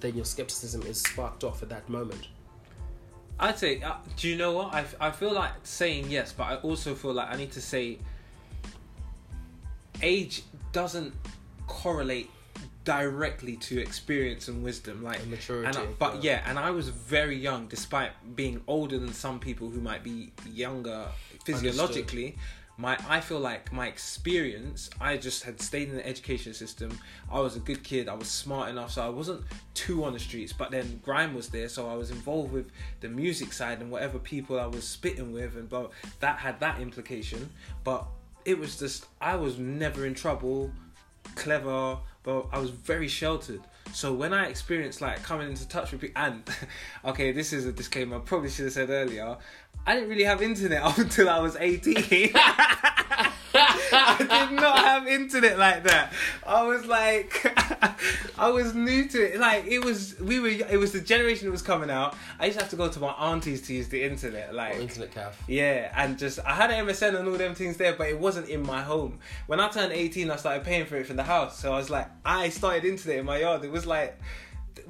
[0.00, 2.28] then your skepticism is sparked off at that moment?
[3.38, 3.82] I'd say.
[3.82, 4.74] Uh, do you know what?
[4.74, 7.98] I, I feel like saying yes, but I also feel like I need to say.
[10.02, 11.14] Age doesn't
[11.66, 12.30] correlate
[12.84, 16.32] directly to experience and wisdom, like And maturity, And I, but yeah.
[16.32, 20.32] yeah, and I was very young, despite being older than some people who might be
[20.52, 21.06] younger
[21.44, 22.36] physiologically.
[22.76, 24.90] My, I feel like my experience.
[25.00, 26.98] I just had stayed in the education system.
[27.30, 28.08] I was a good kid.
[28.08, 29.44] I was smart enough, so I wasn't
[29.74, 30.52] too on the streets.
[30.52, 34.18] But then grime was there, so I was involved with the music side and whatever
[34.18, 35.86] people I was spitting with, and blah.
[36.18, 37.48] That had that implication.
[37.84, 38.06] But
[38.44, 40.72] it was just I was never in trouble,
[41.36, 43.60] clever, but I was very sheltered.
[43.92, 46.42] So when I experienced like coming into touch with people, and
[47.04, 48.16] okay, this is a disclaimer.
[48.16, 49.36] I probably should have said earlier.
[49.86, 52.32] I didn't really have internet until I was eighteen.
[53.56, 54.16] I
[54.48, 56.12] did not have internet like that.
[56.44, 57.40] I was like,
[58.38, 59.38] I was new to it.
[59.38, 60.48] Like it was, we were.
[60.48, 62.16] It was the generation that was coming out.
[62.40, 64.54] I used to have to go to my aunties to use the internet.
[64.54, 65.36] Like internet cafe?
[65.46, 68.48] yeah, and just I had an MSN and all them things there, but it wasn't
[68.48, 69.18] in my home.
[69.46, 71.58] When I turned eighteen, I started paying for it from the house.
[71.58, 73.64] So I was like, I started internet in my yard.
[73.64, 74.18] It was like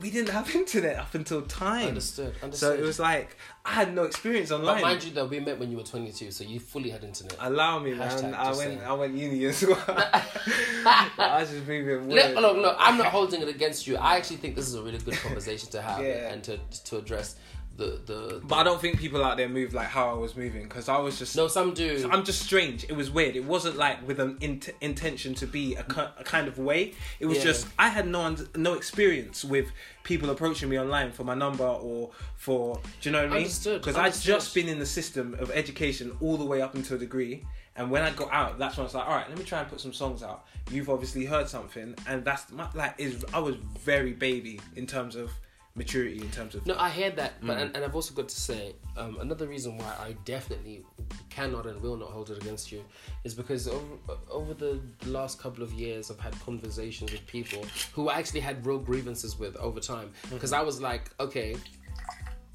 [0.01, 1.89] we didn't have internet up until time.
[1.89, 2.35] Understood.
[2.43, 2.55] Understood.
[2.79, 4.83] So it was like I had no experience But online.
[4.83, 7.37] mind you, though, we met when you were 22, so you fully had internet.
[7.41, 8.35] Allow me, man.
[8.35, 8.57] I went.
[8.59, 8.81] saying.
[8.83, 9.83] I went uni as well.
[9.89, 12.09] I was just moving.
[12.11, 13.97] Look, look, look, I'm not holding it against you.
[13.97, 16.33] I actually think this is a really good conversation to have Yeah.
[16.33, 17.37] and to to address
[17.77, 20.63] the, the, But I don't think people out there move like how I was moving
[20.63, 21.35] because I was just.
[21.37, 22.09] No, some do.
[22.13, 22.85] I'm just strange.
[22.85, 23.35] It was weird.
[23.37, 26.93] It wasn't like with an int- intention to be a, ki- a kind of way.
[27.19, 27.45] It was Yeah.
[27.45, 29.73] just I had no un- no experience with
[30.05, 33.49] people approaching me online for my number or for do you know what I mean?
[33.65, 37.01] Because I'd just been in the system of education all the way up until a
[37.01, 39.45] degree, and when I got out, that's when I was like, all right, let me
[39.45, 40.45] try and put some songs out.
[40.71, 45.17] You've obviously heard something, and that's my, like is I was very baby in terms
[45.17, 45.31] of
[45.77, 47.63] maturity in terms of No, I hear that, but Mm.
[47.63, 50.85] and, and I've also got to say um, another reason why I definitely
[51.31, 52.85] cannot and will not hold it against you
[53.25, 53.97] is because over
[54.31, 58.65] over the last couple of years I've had conversations with people who I actually had
[58.65, 60.61] real grievances with over time because Mm-hmm.
[60.61, 61.57] I was like, okay,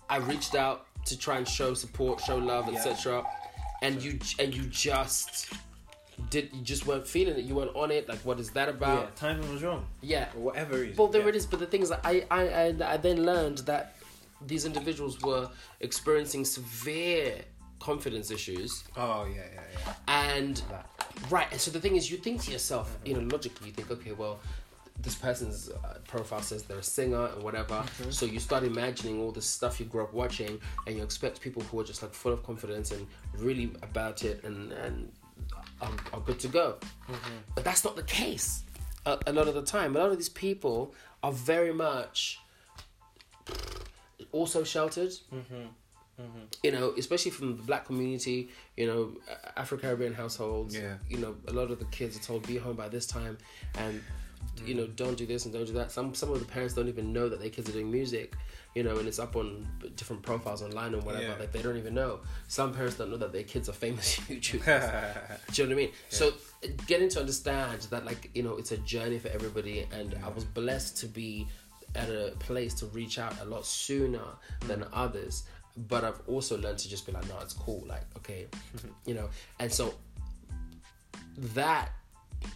[0.09, 2.79] I reached out to try and show support, show love, Yeah.
[2.79, 3.23] etc.,
[3.81, 5.53] and you and you just
[6.29, 8.07] did you just weren't feeling it, you weren't on it.
[8.09, 9.15] Like, what is that yeah, about?
[9.15, 10.95] timing was wrong Yeah, for whatever reason.
[10.97, 11.29] well, there yeah.
[11.29, 11.45] it is.
[11.45, 13.95] But the thing is, I, I, I, I then learned that
[14.45, 17.35] these individuals were experiencing severe
[17.79, 19.93] confidence issues, Oh yeah, yeah, yeah.
[20.07, 20.61] and
[21.29, 21.47] right.
[21.51, 24.11] And so the thing is, you think to yourself, you know, logically, you think, okay,
[24.11, 24.39] well,
[25.01, 27.81] this person's uh, profile says they're a singer and whatever.
[28.09, 31.61] So you start imagining all this stuff you grew up watching, and you expect people
[31.63, 35.09] who are just like full of confidence and really about it and and
[35.81, 36.75] are, are good to go.
[37.09, 37.35] Mm-hmm.
[37.55, 38.63] But that's not the case.
[39.05, 42.39] A, a lot of the time, a lot of these people are very much
[44.31, 45.11] also sheltered.
[45.33, 45.65] Mm-hmm.
[46.21, 46.39] Mm-hmm.
[46.63, 49.13] You know, especially from the black community, you know,
[49.55, 50.75] Afro Caribbean households.
[50.75, 50.95] Yeah.
[51.07, 53.37] You know, a lot of the kids are told be home by this time,
[53.75, 54.01] and
[54.65, 55.91] you know, don't do this and don't do that.
[55.91, 58.35] Some some of the parents don't even know that their kids are doing music,
[58.75, 61.25] you know, and it's up on different profiles online and whatever.
[61.25, 61.35] Yeah.
[61.39, 62.19] Like they don't even know.
[62.47, 65.41] Some parents don't know that their kids are famous YouTubers.
[65.53, 65.91] Do you know what I mean?
[66.09, 66.33] So
[66.87, 70.43] getting to understand that, like, you know, it's a journey for everybody, and I was
[70.43, 71.47] blessed to be
[71.95, 74.23] at a place to reach out a lot sooner
[74.67, 75.43] than others.
[75.87, 77.85] But I've also learned to just be like, no, it's cool.
[77.87, 78.47] Like, okay,
[79.05, 79.93] you know, and so
[81.53, 81.91] that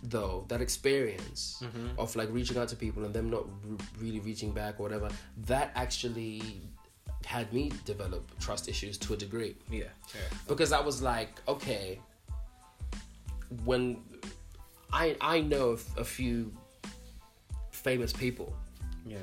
[0.03, 1.99] though that experience mm-hmm.
[1.99, 5.09] of like reaching out to people and them not r- really reaching back or whatever
[5.45, 6.41] that actually
[7.25, 10.21] had me develop trust issues to a degree yeah, yeah.
[10.47, 11.99] because I was like, okay,
[13.63, 14.01] when
[14.91, 16.51] I I know a few
[17.71, 18.55] famous people,
[19.05, 19.17] Yeah.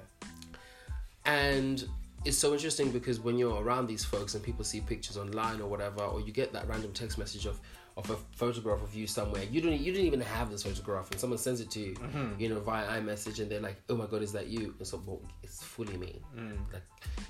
[1.25, 1.87] and
[2.25, 5.68] it's so interesting because when you're around these folks and people see pictures online or
[5.68, 7.59] whatever, or you get that random text message of
[8.04, 11.20] of a photograph of you somewhere, you don't you didn't even have this photograph, and
[11.20, 12.40] someone sends it to you, mm-hmm.
[12.40, 14.74] you know, via iMessage, and they're like, oh my god, is that you?
[14.78, 16.56] And so, well, it's fully me, mm.
[16.72, 16.82] like,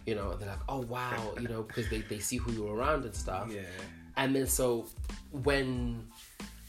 [0.07, 3.05] you know, they're like, oh wow, you know, because they they see who you're around
[3.05, 3.63] and stuff, Yeah.
[4.17, 4.87] and then so
[5.31, 6.07] when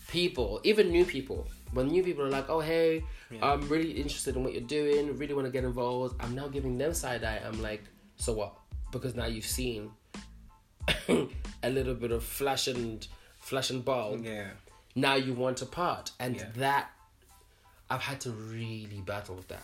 [0.07, 3.03] people, even new people, when new people are like, "Oh hey,
[3.41, 6.77] I'm really interested in what you're doing, really want to get involved," I'm now giving
[6.77, 7.41] them side eye.
[7.45, 7.83] I'm like,
[8.17, 8.57] "So what?"
[8.91, 9.91] Because now you've seen
[11.63, 13.07] a little bit of flash and
[13.41, 14.23] flash and bulb.
[14.23, 14.47] Yeah.
[14.95, 16.45] Now you want a part, and Yeah.
[16.55, 16.91] that
[17.89, 19.63] I've had to really battle with that.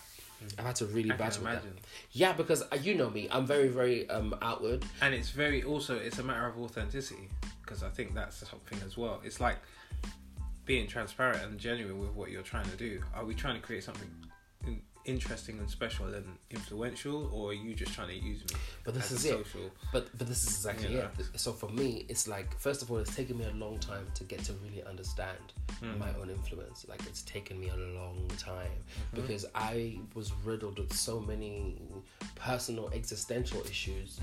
[0.60, 1.64] I've had to really I battle with that.
[2.12, 4.86] Yeah, because uh, you know me, I'm very, very um outward.
[5.02, 7.30] And it's very also it's a matter of authenticity
[7.62, 9.22] because I think that's something as well.
[9.24, 9.58] It's like
[10.66, 13.02] being transparent and genuine with what you're trying to do.
[13.16, 14.27] Are we trying to create something in,
[15.08, 18.60] interesting and special and influential, or are you just trying to use me?
[18.84, 19.30] But this is it.
[19.30, 19.72] social?
[19.94, 21.08] But but this is exactly Yeah.
[21.18, 21.40] it.
[21.40, 24.24] So for me, it's like first of all, it's taken me a long time to
[24.24, 25.38] get to really understand
[25.80, 25.98] Hmm.
[26.00, 26.86] my own influence.
[26.88, 29.22] Like it's taken me a long time Mm-hmm.
[29.22, 31.76] because I was riddled with so many
[32.36, 34.20] personal existential issues,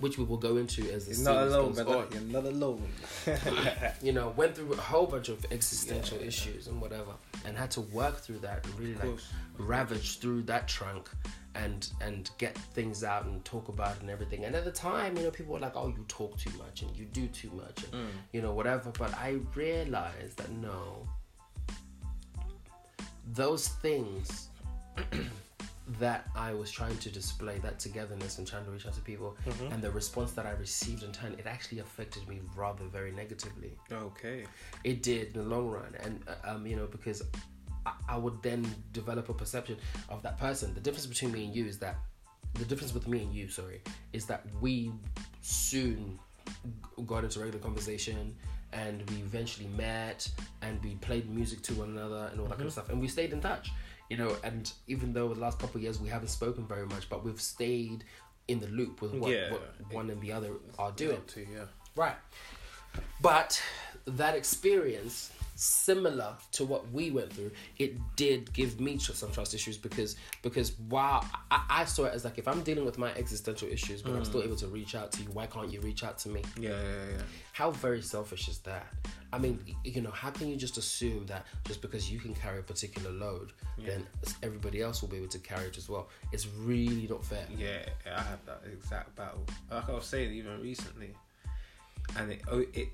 [0.00, 1.14] which we will go into as the.
[1.14, 1.98] You're not alone, goes brother.
[1.98, 2.12] on.
[2.12, 2.88] You're not alone.
[4.02, 7.12] You know, went through a whole bunch of existential issues and whatever,
[7.44, 9.18] and had to work through that and really like
[9.58, 11.08] ravage through that trunk
[11.54, 14.44] and and get things out and talk about it and everything.
[14.44, 16.94] And at the time, you know, people were like, "Oh, you talk too much and
[16.96, 18.08] you do too much," and mm.
[18.32, 18.90] you know, whatever.
[18.96, 21.08] But I realized that no,
[23.32, 24.48] those things
[26.00, 29.36] that I was trying to display, that togetherness and trying to reach out to people,
[29.70, 33.78] and the response that I received in turn, it actually affected me rather very negatively.
[33.92, 34.44] Okay.
[34.84, 35.94] it did in the long run.
[36.00, 37.22] And uh, um you know because
[37.84, 39.76] I, I would then develop a perception
[40.08, 40.74] of that person.
[40.74, 41.96] The difference between me and you is that
[42.54, 44.90] the difference with me and you sorry is that we
[45.42, 46.18] soon
[47.06, 48.34] got into regular conversation
[48.72, 50.28] and we eventually met
[50.62, 52.88] and we played music to one another and all that kind of stuff.
[52.88, 53.70] And we stayed in touch
[54.10, 57.08] you know and even though the last couple of years we haven't spoken very much
[57.08, 58.04] but we've stayed
[58.48, 59.50] in the loop with what, Yeah.
[59.52, 61.64] what one and the other are doing to yeah.
[61.96, 62.14] Right.
[63.20, 63.60] But
[64.06, 69.76] that experience, similar to what we went through, it did give me some trust issues
[69.76, 73.68] because because while I, I saw it as like if I'm dealing with my existential
[73.68, 74.26] issues, but I'm mm.
[74.26, 76.42] still able to reach out to you, why can't you reach out to me?
[76.58, 77.22] Yeah, yeah, yeah.
[77.52, 78.86] How very selfish is that?
[79.32, 82.60] I mean, you know, how can you just assume that just because you can carry
[82.60, 84.06] a particular load, then
[84.42, 86.08] everybody else will be able to carry it as well?
[86.32, 87.44] It's really not fair.
[87.56, 89.44] Yeah, I have that exact battle.
[89.70, 91.14] Like I was saying even recently,
[92.16, 92.88] and it oh it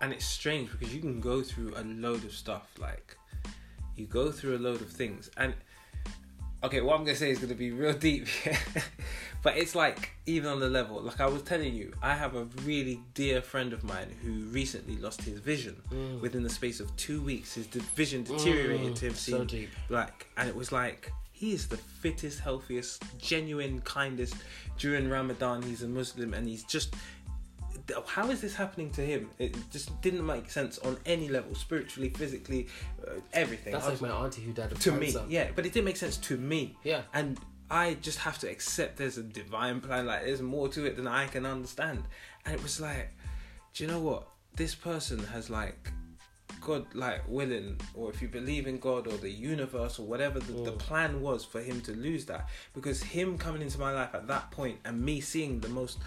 [0.00, 2.68] and it's strange because you can go through a load of stuff.
[2.78, 3.16] Like
[3.96, 5.54] you go through a load of things, and
[6.62, 8.26] okay, what I'm gonna say is gonna be real deep,
[9.42, 11.00] but it's like even on the level.
[11.02, 14.96] Like I was telling you, I have a really dear friend of mine who recently
[14.96, 15.76] lost his vision
[16.20, 17.54] within the space of two weeks.
[17.54, 19.16] His vision deteriorated to him Mm.
[19.16, 19.70] so deep.
[19.88, 24.34] like and it was like he is the fittest healthiest genuine kindest
[24.76, 26.94] during ramadan he's a muslim and he's just
[28.06, 32.08] how is this happening to him it just didn't make sense on any level spiritually
[32.10, 32.66] physically
[33.06, 35.86] uh, everything That's like my auntie who died of to me yeah but it didn't
[35.86, 37.02] make sense to me Yeah.
[37.14, 37.38] and
[37.70, 41.06] I just have to accept there's a divine plan, like there's more to it than
[41.06, 42.02] I can understand.
[42.44, 43.10] And it was like,
[43.74, 44.26] do you know what?
[44.56, 45.92] This person has like
[46.60, 50.52] God like willing, or if you believe in God or the universe or whatever the,
[50.64, 52.48] the plan was for him to lose that.
[52.74, 55.98] Because him coming into my life at that point and me seeing the most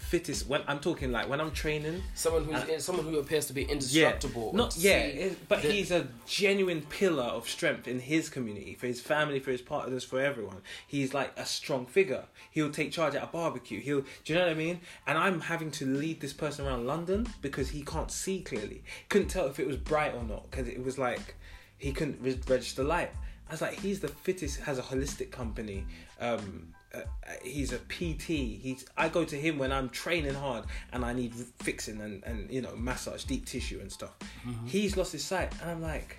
[0.00, 0.48] fittest.
[0.48, 4.52] When I'm talking like when I'm training, Someone who's someone who appears to be indestructible.
[4.54, 8.86] not yeah, it- but the- he's a genuine pillar of strength in his community, for
[8.86, 10.62] his family, for his partners, for everyone.
[10.86, 12.24] He's like a strong figure.
[12.50, 13.80] He'll take charge at a barbecue.
[13.80, 14.80] He'll, do you know what I mean?
[15.06, 18.82] And I'm having to lead this person around London because he can't see clearly.
[19.08, 21.34] Couldn't tell if it was bright or not because it was like
[21.78, 23.10] he couldn't re- register light.
[23.48, 24.60] I was like, he's the fittest.
[24.60, 25.84] Has a holistic company.
[26.20, 27.00] Um, uh,
[27.42, 28.26] he's a PT.
[28.26, 28.84] He's.
[28.96, 32.62] I go to him when I'm training hard and I need fixing and, and you
[32.62, 34.18] know massage deep tissue and stuff.
[34.46, 34.66] Mm-hmm.
[34.66, 36.18] He's lost his sight, and I'm like,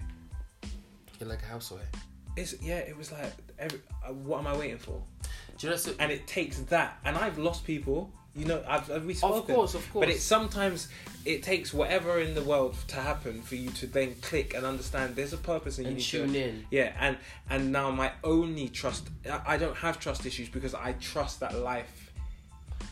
[1.20, 1.82] You're like a houseway.
[2.38, 2.78] it's yeah.
[2.78, 5.02] It was like, every, uh, what am I waiting for?
[5.58, 5.78] Do you know?
[5.78, 8.12] So, And it takes that, and I've lost people.
[8.36, 9.40] You know, I've, I've we spoken.
[9.40, 10.06] of course, of course.
[10.06, 10.88] But it's sometimes
[11.26, 15.16] it takes whatever in the world to happen for you to then click and understand
[15.16, 16.66] there's a purpose and you need tune to in.
[16.72, 17.18] yeah and
[17.50, 19.08] and now my only trust
[19.46, 22.12] I- don't have trust issues because I trust that life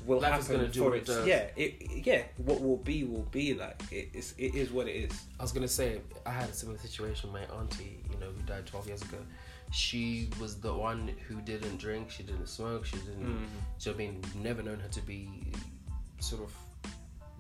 [0.06, 1.26] will Life is happen for it does.
[1.26, 4.96] yeah it yeah what will be will be like it is it is what it
[4.96, 7.32] is I was gonna say I had a similar situation.
[7.34, 9.18] with My auntie, you know, who died twelve years ago.
[9.72, 12.10] She was the one who didn't drink.
[12.10, 12.86] She didn't smoke.
[12.86, 13.26] She didn't.
[13.26, 13.46] Mm.
[13.78, 15.30] So I mean, never known her to be
[16.20, 16.54] sort of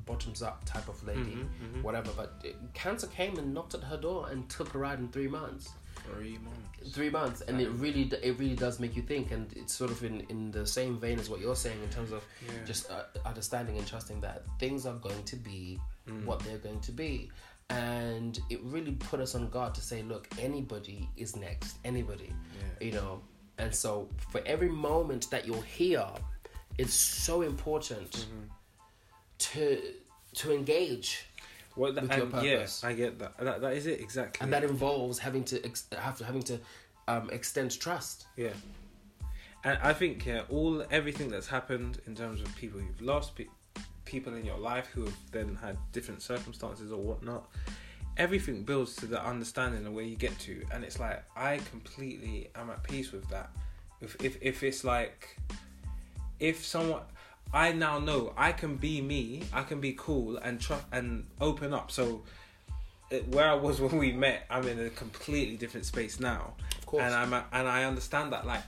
[0.05, 1.81] bottoms up type of lady, Mhm, mhm.
[1.83, 2.11] whatever.
[2.15, 5.27] But it, cancer came and knocked at her door and took her out in three
[5.27, 5.69] months.
[6.15, 9.31] three months Three months, and it really, it really does make you think.
[9.31, 12.11] And it's sort of in in the same vein as what you're saying in terms
[12.11, 16.25] of yeah just uh, understanding and trusting that things are going to be Mm.
[16.25, 17.29] what they're going to be.
[17.69, 21.77] And it really put us on guard to say, look, anybody is next.
[21.85, 23.21] Anybody, yeah you know.
[23.59, 26.07] And so, for every moment that you're here,
[26.77, 28.47] it's so important Mm-hmm.
[29.39, 29.81] to
[30.35, 31.25] to engage,
[31.75, 32.81] Well, that, with your purpose.
[32.83, 33.37] yeah, I get that.
[33.39, 33.61] that.
[33.61, 34.43] That is it exactly.
[34.43, 36.59] and that involves having to ex- have to having to
[37.07, 38.25] um, extend trust.
[38.37, 38.53] Yeah,
[39.63, 43.47] and I think yeah, all everything that's happened in terms of people you've lost, pe-
[44.09, 47.47] people in your life who have then had different circumstances or whatnot.
[48.17, 52.49] Everything builds to the understanding of where you get to, and it's like I completely
[52.55, 53.49] am at peace with that.
[54.01, 55.37] If if if it's like,
[56.39, 57.03] if someone,
[57.53, 61.73] I now know I can be me, I can be cool and trust and open
[61.73, 61.91] up.
[61.91, 62.23] So,
[63.29, 67.03] where I was when we met, I'm in a completely different space now Of course,
[67.03, 68.63] and I'm and I understand that like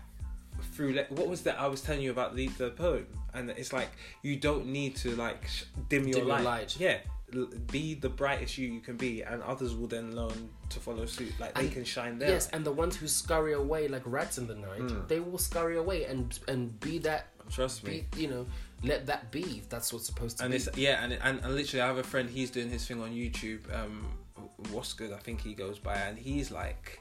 [0.82, 3.72] through le- what was that I was telling you about the the poem and it's
[3.72, 3.90] like
[4.24, 6.44] you don't need to like sh- dim your Dim your light.
[6.44, 6.76] light.
[6.80, 6.98] yeah
[7.36, 11.06] l- be the brightest you you can be and others will then learn to follow
[11.06, 14.02] suit like they And- can shine there yes, and the ones who scurry away like
[14.06, 15.08] rats in the night, Mm.
[15.08, 18.46] they will scurry away and and be that trust me be you know
[18.84, 21.82] let that be that's what's supposed to and be it's yeah and, and and literally
[21.82, 24.08] I have a friend he's doing his thing on YouTube um
[24.72, 27.00] what's good I think he goes by and he's like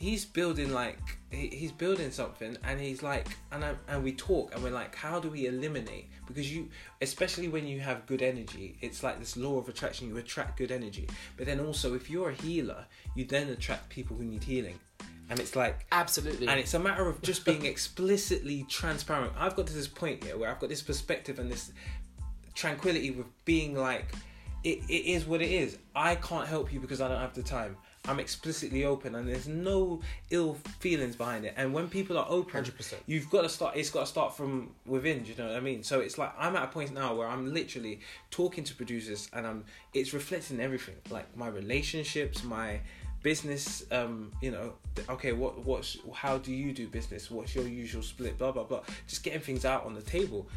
[0.00, 0.98] he's building like
[1.30, 5.20] he's building something and he's like and I, and we talk and we're like how
[5.20, 6.70] do we eliminate because you
[7.02, 10.72] especially when you have good energy it's like this law of attraction you attract good
[10.72, 14.80] energy but then also if you're a healer you then attract people who need healing
[15.28, 19.32] and it's like absolutely and it's a matter of just being explicitly transparent.
[19.38, 21.70] I've got to this point here where I've got this perspective and this
[22.54, 24.12] tranquility with being like,
[24.64, 25.78] it, it is what it is.
[25.94, 27.76] I can't help you because I don't have the time.
[28.06, 31.54] I'm explicitly open and there's no ill feelings behind it.
[31.56, 33.02] And when people are open, hundred percent.
[33.06, 35.60] you've got to start it's got to start from within do you know what i
[35.60, 35.82] mean?
[35.82, 39.46] So it's like i'm at a point now where i'm literally talking to producers and
[39.46, 42.80] i'm it's reflecting everything like my relationships my
[43.22, 44.72] business um you know
[45.08, 47.30] okay what what's how do you do business?
[47.30, 48.38] What's your usual split?
[48.38, 48.82] Blah blah blah.
[49.06, 50.48] Just getting things out on the table.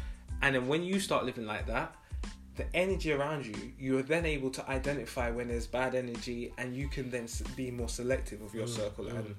[0.42, 1.94] And then when you start living like that
[2.56, 6.86] the energy around you you're then able to identify when there's bad energy and you
[6.88, 9.16] can then be more selective of your Mm, circle mm.
[9.18, 9.34] and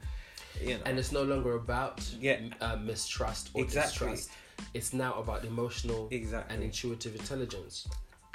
[0.62, 2.40] you know And it's no longer about Yeah.
[2.62, 4.12] uh, mistrust or Exactly.
[4.12, 4.32] distrust.
[4.74, 7.88] It's now about emotional exactly and intuitive intelligence.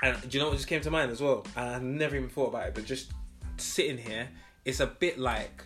[0.02, 1.46] And do you know what just came to mind as well?
[1.56, 3.12] And I never even thought about it, but just
[3.58, 4.28] sitting here,
[4.64, 5.64] it's a bit like.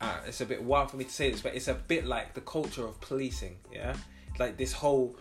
[0.00, 2.34] Uh, it's a bit wild for me to say this, but it's a bit like
[2.34, 3.96] the culture of policing, yeah?
[4.38, 5.16] Like this whole.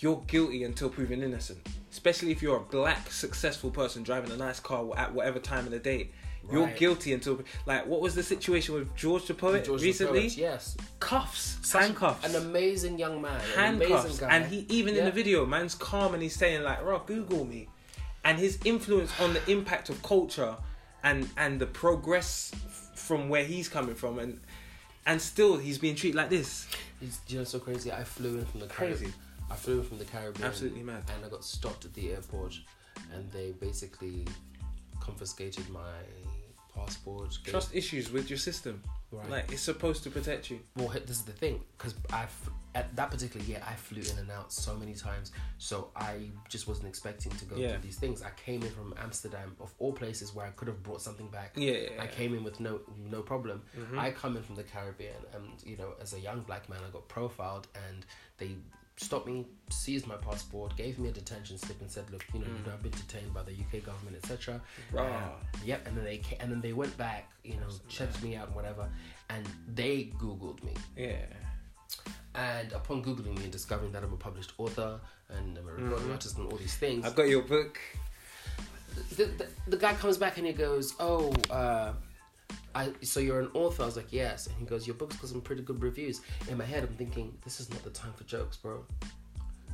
[0.00, 1.66] You're guilty until proven innocent.
[1.96, 5.70] Especially if you're a black, successful person driving a nice car at whatever time of
[5.70, 6.10] the day.
[6.52, 7.40] You're guilty until.
[7.64, 10.20] Like, what was the situation with George the Poet George the recently?
[10.20, 14.94] Poet, yes, Cuffs, Such handcuffs an amazing young man, handcuffs, amazing guy, and he even
[14.94, 17.66] in the video, man's calm and he's saying like, "Rock, Google me,"
[18.24, 20.54] and his influence on the impact of culture
[21.02, 22.52] and and the progress
[22.94, 24.38] from where he's coming from, and
[25.06, 26.68] and still he's being treated like this.
[27.00, 27.90] It's you know so crazy.
[27.90, 29.12] I flew in from the Crazy.
[29.50, 30.46] I flew from the Caribbean.
[30.46, 31.04] absolutely mad.
[31.14, 32.54] and I got stopped at the airport,
[33.14, 34.26] and they basically
[35.00, 35.80] confiscated my
[36.74, 37.38] passport.
[37.44, 38.82] gave- Trust issues with your system.
[39.12, 39.30] Right.
[39.30, 40.58] Like it's supposed to protect you.
[40.76, 42.26] Well, this is the thing, because I
[42.74, 46.66] at that particular year I flew in and out so many times, so I just
[46.68, 47.70] wasn't expecting to go Yeah.
[47.72, 48.20] through these things.
[48.20, 51.52] I came in from Amsterdam, of all places where I could have brought something back.
[51.56, 51.72] Yeah.
[51.72, 52.02] yeah, yeah.
[52.02, 53.62] I came in with no no problem.
[53.78, 53.96] Mhm.
[53.98, 56.90] I come in from the Caribbean, and you know, as a young black man, I
[56.90, 58.04] got profiled, and
[58.38, 58.56] they
[58.96, 62.46] stopped me, seized my passport, gave me a detention slip, and said, "Look, you know,
[62.46, 62.50] Mm.
[62.56, 64.60] you've now been detained by the UK government, etc."
[64.92, 65.32] Rah.
[65.64, 68.56] Yep, and then they and then they went back, you know, checked me out, and
[68.56, 68.88] whatever,
[69.28, 70.74] and they googled me.
[70.96, 71.26] Yeah.
[72.34, 76.08] And upon googling me and discovering that I'm a published author and I'm a recording
[76.08, 76.12] Mhm.
[76.12, 77.78] artist and all these things, I've got your book.
[79.16, 81.92] the, the, the guy comes back and he goes, "Oh, uh,
[82.80, 85.28] I so you're an author?" I was like, "Yes." And he goes, "Your book's got
[85.30, 86.20] some pretty good reviews."
[86.50, 88.84] In my head, I'm thinking, "This is not the time for jokes, bro.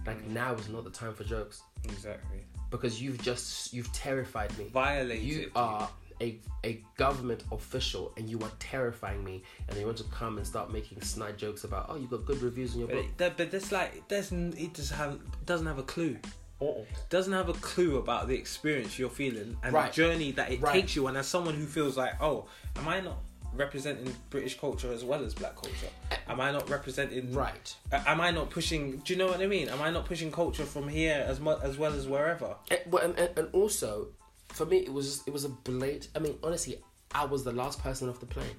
[0.07, 0.30] Like Mm.
[0.42, 2.40] now is not the time for jokes Exactly.
[2.70, 4.64] because you've just you've terrified me.
[4.68, 5.24] Violated.
[5.24, 5.88] You are
[6.20, 10.46] a a government official and you are terrifying me, and you want to come and
[10.46, 13.36] start making snide jokes about, "Oh, you got good reviews in your But, book." it,
[13.38, 14.55] but that's like doesn't.
[14.64, 16.16] It just have doesn't have a clue.
[16.63, 16.85] Uh-uh.
[17.11, 19.93] Doesn't have a clue about the experience you're feeling and Right.
[19.93, 20.73] the journey that it Right.
[20.73, 21.07] takes you.
[21.09, 22.47] And as someone who feels like, oh,
[22.77, 23.19] am I not
[23.55, 25.89] representing British culture as well as Black culture?
[26.27, 27.33] Am I not representing?
[27.35, 27.75] Right.
[27.93, 28.99] Am I not pushing?
[28.99, 29.69] Do you know what I mean?
[29.69, 32.57] Am I not pushing culture from here as much as well as wherever?
[32.71, 34.09] And, and, also,
[34.49, 36.07] for me, it was it was a blade.
[36.15, 36.79] I mean, honestly,
[37.15, 38.57] I was the last person off the plane.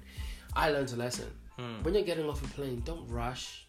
[0.54, 1.30] I learned a lesson.
[1.58, 1.82] Hmm.
[1.82, 3.66] When you're getting off a plane, don't rush.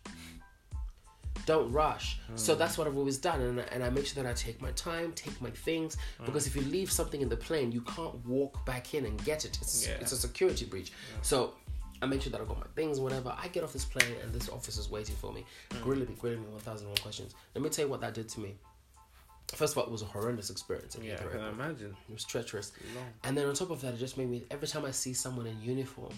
[1.46, 2.18] Don't rush.
[2.36, 2.60] So Hmm.
[2.60, 4.72] that's what I've always done, and I, and I make sure that I take my
[4.72, 6.26] time, take my things, Hmm.
[6.26, 9.46] because if you leave something in the plane, you can't walk back in and get
[9.46, 9.58] it.
[9.62, 9.94] It's Yeah.
[10.02, 10.92] it's a security breach.
[11.22, 11.54] So.
[12.02, 13.34] I make sure that I've got my things, whatever.
[13.42, 15.82] I get off this plane and this officer's waiting for me, Hmm.
[15.82, 17.34] grilling me, grilling me, one thousand one questions.
[17.56, 18.58] Let me tell you what that did to me.
[19.54, 20.98] First of all, it was a horrendous experience.
[21.02, 21.96] Yeah, I can imagine.
[22.10, 22.74] It was treacherous.
[22.96, 23.06] Long.
[23.24, 25.48] And then on top of that, it just made me, every time I see someone
[25.48, 26.12] in uniform,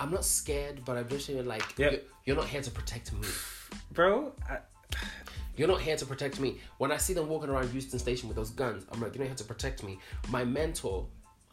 [0.00, 1.90] I'm not scared, but I'm just like, Yeah.
[1.92, 3.28] you're, you're not here to protect me.
[3.92, 4.58] Bro, I,
[5.56, 6.58] You're not here to protect me.
[6.78, 9.28] When I see them walking around Euston Station with those guns, I'm like, you're not
[9.28, 9.98] here to protect me.
[10.30, 11.06] My mentor,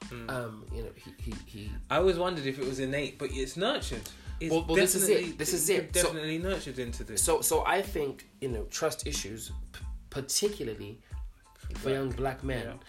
[0.10, 0.28] Hmm.
[0.32, 3.56] um, you know, he, he, he I always wondered if it was innate, but it's
[3.56, 4.02] nurtured.
[4.40, 5.08] It's Well- well, this is it.
[5.14, 5.96] definitely- This is you're it.
[5.96, 7.22] So- Definitely nurtured into this.
[7.22, 11.00] so, so I think, you know, trust issues, p- particularly
[11.76, 12.80] for young black men,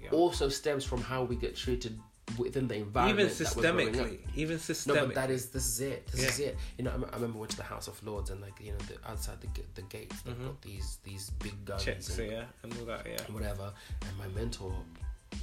[0.00, 0.10] Yeah.
[0.10, 1.98] also stems from how we get treated
[2.38, 3.30] within the environment.
[3.30, 5.06] even that we're growing systemically, even No, systemically.
[5.06, 6.06] but that is this is it.
[6.08, 6.56] This is it.
[6.78, 8.78] You know, I, I remember went to the House of Lords and like you know,
[8.88, 10.46] the, outside the the gates, they've Mhm.
[10.46, 13.20] got these these big guns checks, and yeah, and all that, yeah.
[13.32, 13.72] whatever.
[14.06, 14.72] And my mentor,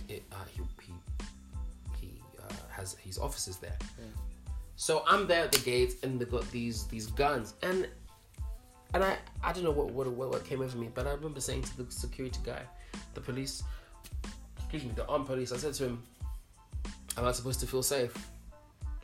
[0.08, 0.94] it, uh, he he
[2.00, 3.78] he uh, has his offices there.
[4.00, 4.06] Yeah.
[4.76, 7.88] So I'm there at the gates, and they got these these guns, and
[8.94, 11.42] and I I don't know what what what, what came over me, but I remember
[11.42, 12.62] saying to the security guy,
[13.14, 13.62] the police,
[14.58, 15.52] excuse me, the armed police.
[15.52, 16.04] I said to him,
[17.20, 18.14] "Am I supposed to feel safe?"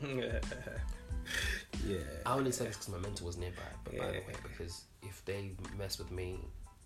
[0.00, 1.98] yeah.
[2.24, 3.56] I only say this because my mentor was nearby.
[3.84, 4.18] But by the Yeah.
[4.20, 6.38] way, because if they mess with me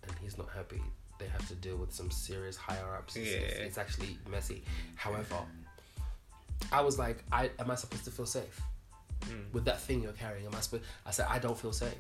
[0.03, 0.83] and he's not happy,
[1.19, 3.17] they have to deal with some serious higher ups.
[3.17, 3.65] It's, it's, Yeah.
[3.65, 4.65] it's actually messy.
[4.97, 5.37] However,
[6.73, 8.61] I was like, I am I supposed to feel safe
[9.23, 9.53] Mm.
[9.53, 10.47] with that thing you're carrying?
[10.47, 10.85] Am I supposed?
[11.05, 11.95] I said I don't feel safe.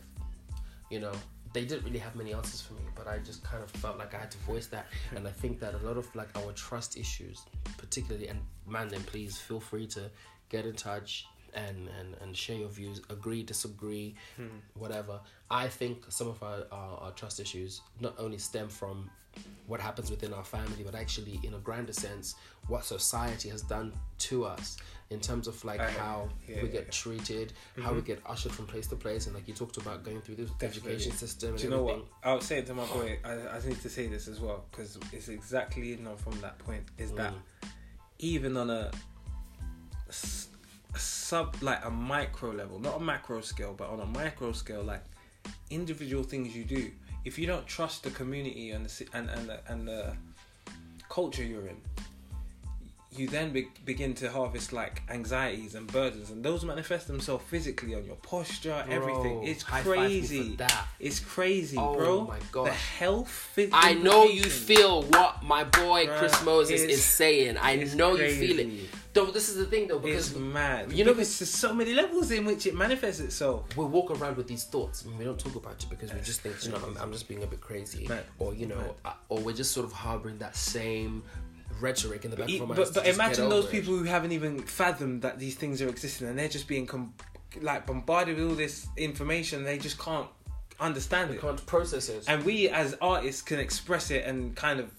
[0.90, 1.12] You know,
[1.52, 4.14] they didn't really have many answers for me, but I just kind of felt like
[4.14, 4.86] I had to voice that.
[5.16, 7.42] and I think that a lot of like our trust issues,
[7.76, 10.10] particularly, and man, then please feel free to
[10.48, 13.00] get in touch and and and share your views.
[13.10, 14.58] Agree, disagree, Hmm.
[14.74, 15.20] whatever.
[15.50, 19.10] I think some of our, our our trust issues not only stem from
[19.66, 22.34] what happens within our family, but actually in a grander sense,
[22.66, 24.76] what society has done to us
[25.10, 26.90] in terms of like I- how yeah, we get yeah.
[26.90, 28.04] treated, how we Mhm.
[28.06, 30.92] get ushered from place to place, and like you talked about going through this Definitely.
[30.94, 32.08] education system Do you know everything.
[32.22, 32.28] what?
[32.30, 34.98] I was saying to my boy, I, I need to say this as well because
[35.12, 37.68] it's exactly you know from that point is that Mm.
[38.18, 38.90] even on a
[40.96, 45.04] sub like a micro level, not a macro scale, but on a micro scale, like
[45.70, 46.90] individual things you do.
[47.24, 50.12] If you don't trust the community and the and and the, and the
[51.08, 51.76] culture you're in,
[53.12, 57.94] you then be- begin to harvest like anxieties and burdens, and those manifest themselves physically
[57.94, 59.42] on your posture, everything.
[59.44, 60.56] It's high five me for crazy.
[60.56, 60.86] that.
[61.00, 62.24] It's crazy, Oh bro.
[62.26, 63.58] my God, The health.
[63.72, 67.56] I know you feel what my boy Bruh, Chris Moses is saying.
[67.60, 68.68] I know you feel it.
[69.12, 70.92] Though this is the thing though, because It's mad.
[70.92, 73.76] you know- because there's so many levels in which it manifests itself.
[73.76, 76.42] we walk around with these thoughts and we don't talk about it because we just
[76.42, 78.24] think, you know, I'm, I'm just being a bit crazy, Mad.
[78.38, 78.94] or you know, Mad.
[79.04, 81.24] uh, or we're just sort of harboring that same
[81.80, 82.90] rhetoric in the back But, of our minds.
[82.92, 83.70] but, but imagine those it.
[83.72, 87.14] people who haven't even fathomed that these things are existing and they're just being com-
[87.60, 89.64] like bombarded with all this information.
[89.64, 90.28] They just can't
[90.78, 91.40] understand They it.
[91.40, 92.24] can't process it.
[92.28, 94.90] And we as artists can express it and kind of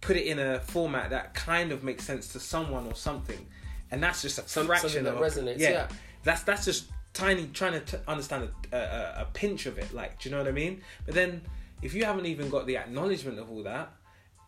[0.00, 3.46] put it in a format that kind of makes sense to someone or something,
[3.90, 5.88] and that's just a Some- fraction that of resonates, yeah.
[6.24, 9.92] That's that's just tiny trying to t- understand a, a, a pinch of it.
[9.94, 10.82] Like, do you know what I mean?
[11.04, 11.42] But then
[11.82, 13.92] if you haven't even got the acknowledgement of all that.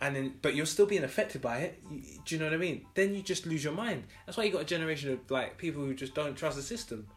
[0.00, 1.82] And then, but you're still being affected by it.
[1.90, 2.86] You, do you know what I mean?
[2.94, 4.04] Then you just lose your mind.
[4.26, 7.08] That's why you got a generation of like people who just don't trust the system.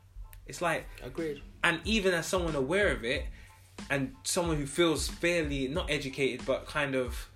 [0.47, 1.43] It's like Agreed.
[1.63, 3.25] and even as someone aware of it
[3.91, 7.29] and someone who feels fairly not educated but kind of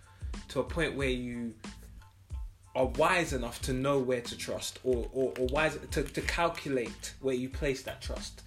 [0.50, 1.54] to a point where you
[2.76, 7.14] are wise enough to know where to trust or, or, or wise to, to calculate
[7.22, 8.42] where you place that trust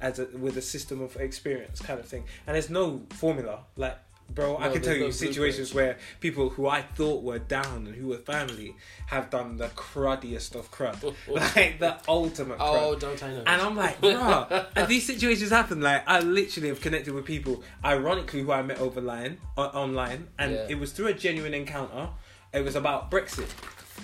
[0.00, 2.24] as a, with a system of experience kind of thing.
[2.46, 3.60] And there's no formula.
[3.76, 3.98] Like
[4.30, 5.96] bro i can tell you no situations blueprint.
[5.96, 8.76] where people who i thought were down and who were family
[9.06, 13.42] have done the cruddiest of crud like the ultimate crud Oh, don't I know?
[13.46, 15.80] and I'm like, bro, and these situations happen.
[15.80, 20.28] Like, I literally have connected with people, ironically, who I met over line, o- online,
[20.38, 20.66] and Yeah.
[20.68, 22.10] it was through a genuine encounter.
[22.52, 23.48] It was about Brexit.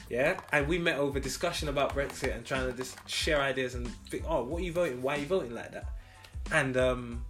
[0.08, 3.88] Yeah, and we met over discussion about Brexit and trying to just share ideas and
[4.10, 5.02] think, oh, what are you voting?
[5.02, 5.86] Why are you voting like that?
[6.50, 7.24] And um,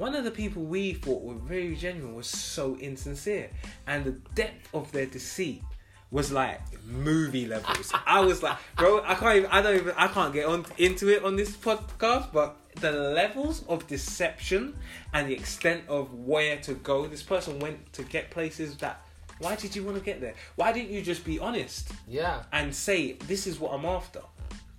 [0.00, 3.50] one of the people we thought were very genuine was so insincere,
[3.86, 5.62] and the depth of their deceit
[6.10, 7.92] was like movie levels.
[8.06, 11.10] I was like, bro, I can't even, I don't even, I can't get on into
[11.10, 14.74] it on this podcast, but the levels of deception
[15.12, 17.06] and the extent of where to go.
[17.06, 19.02] This person went to get places that.
[19.38, 20.32] Why did you want to get there?
[20.56, 21.92] Why didn't you just be honest?
[22.08, 22.44] yeah.
[22.54, 24.22] and say this is what I'm after,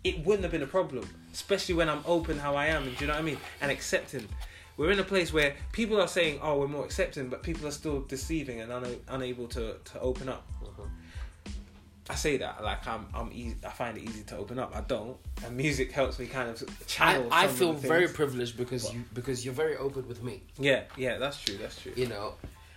[0.03, 1.07] it wouldn't have been a problem.
[1.32, 3.38] Especially when I'm open how I am, and do you know what I mean?
[3.61, 4.28] And accepting.
[4.82, 7.71] We're in a place where people are saying, "Oh, we're more accepting," but people are
[7.82, 10.43] still deceiving and una- unable to, to open up.
[10.63, 10.84] Uh-huh.
[12.09, 13.57] I say that like I'm I'm easy.
[13.63, 14.75] I find it easy to open up.
[14.75, 17.27] I don't, and music helps me kind of channel.
[17.32, 20.41] I, I feel very privileged because you because you're very open with me.
[20.57, 21.19] yeah, yeah.
[21.19, 21.57] That's true.
[21.57, 21.93] That's true.
[21.95, 22.34] You know,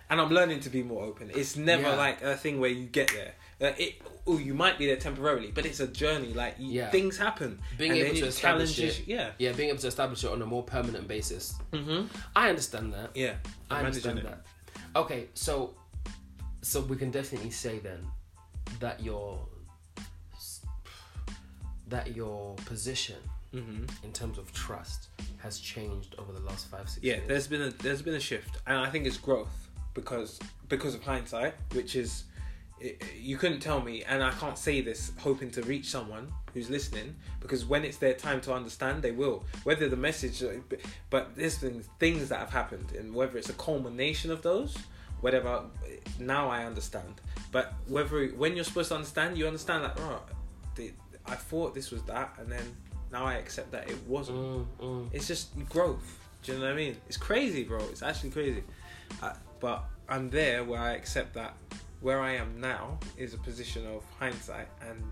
[0.07, 1.31] and I'm learning to be more open.
[1.33, 1.95] It's never Yeah.
[1.95, 3.33] like a thing where you get there.
[3.61, 6.33] Uh, it, oh, you might be there temporarily, but it's a journey.
[6.33, 6.89] Like you, Yeah.
[6.91, 7.59] things happen.
[7.77, 9.07] being and able to establish challenges it.
[9.07, 9.31] Yeah.
[9.37, 11.55] Yeah, being able to establish it on a more permanent basis.
[11.71, 12.07] Mm-hmm.
[12.35, 13.11] I understand that.
[13.15, 13.35] Yeah.
[13.71, 14.25] I understand it.
[14.25, 14.45] that.
[14.95, 15.73] Okay, so
[16.61, 18.05] so we can definitely say then
[18.79, 19.39] that your
[21.87, 23.17] that your position
[23.53, 23.85] Mm-hmm.
[24.03, 27.27] in terms of trust has changed over the last five six Yeah, years.
[27.29, 31.01] there's been a there's been a shift, and I think it's growth because because of
[31.03, 32.25] hindsight, which is
[32.79, 36.69] it, you couldn't tell me, and I can't say this hoping to reach someone who's
[36.69, 39.45] listening because when it's their time to understand, they will.
[39.63, 40.43] Whether the message,
[41.09, 44.77] but there's been things that have happened, and whether it's a culmination of those,
[45.21, 45.63] whatever.
[46.19, 47.21] Now I understand,
[47.51, 50.21] but whether when you're supposed to understand, you understand like, oh,
[51.27, 52.75] I thought this was that, and then
[53.11, 54.37] now I accept that it wasn't.
[54.37, 55.09] Mm, mm.
[55.13, 56.19] It's just growth.
[56.43, 56.97] Do you know what I mean?
[57.07, 57.79] It's crazy, bro.
[57.89, 58.63] It's actually crazy.
[59.21, 61.55] Uh, but I'm there where I accept that
[62.05, 65.03] where I am now is a position of hindsight, and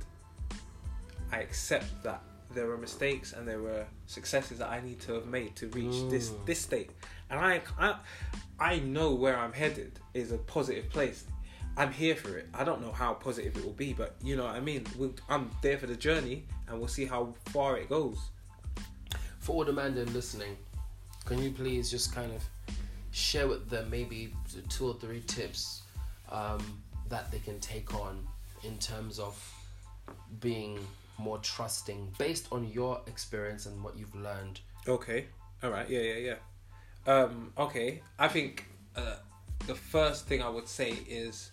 [1.32, 2.22] I accept that
[2.54, 5.98] there were mistakes and there were successes that I need to have made to reach
[6.12, 6.46] this Mm.
[6.46, 6.92] this state.
[7.32, 7.96] And I, I
[8.60, 11.20] I know where I'm headed is a positive place.
[11.80, 12.48] I'm here for it.
[12.54, 14.86] I don't know how positive it will be, but you know what I mean.
[14.96, 18.20] We'll, I'm there for the journey, and we'll see how far it goes.
[19.40, 20.56] For all the them listening,
[21.26, 22.42] can you please just kind of
[23.10, 24.20] share with them maybe
[24.70, 25.84] two or three tips
[26.34, 26.83] um,
[27.14, 28.28] that they can take on
[28.64, 29.36] in terms of
[30.40, 30.80] being
[31.20, 34.60] more trusting based on your experience and what you've learned?
[34.88, 35.26] Okay.
[35.62, 35.88] All right.
[35.88, 36.36] Yeah, yeah,
[37.08, 37.14] yeah.
[37.14, 38.02] Um, okay.
[38.18, 39.18] I think uh,
[39.68, 41.52] the first thing I would say is,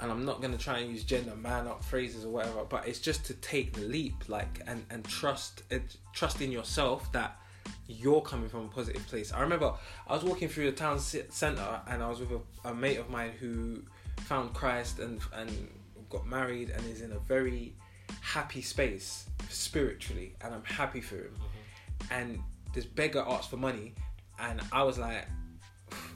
[0.00, 2.98] and I'm not gonna try and use gender man up phrases or whatever, but it's
[2.98, 7.38] just to take the leap, like, and and trust it, trust in yourself that
[7.86, 9.32] you're coming from a positive place.
[9.32, 9.72] I remember
[10.06, 13.10] I was walking through the town center and I was with a, a mate of
[13.10, 13.82] mine who
[14.20, 15.68] found Christ and and
[16.10, 17.74] got married and is in a very
[18.20, 21.34] happy space spiritually, and I'm happy for him.
[21.34, 22.14] Mm-hmm.
[22.14, 22.38] And
[22.72, 23.94] this beggar asked for money,
[24.38, 25.26] and I was like,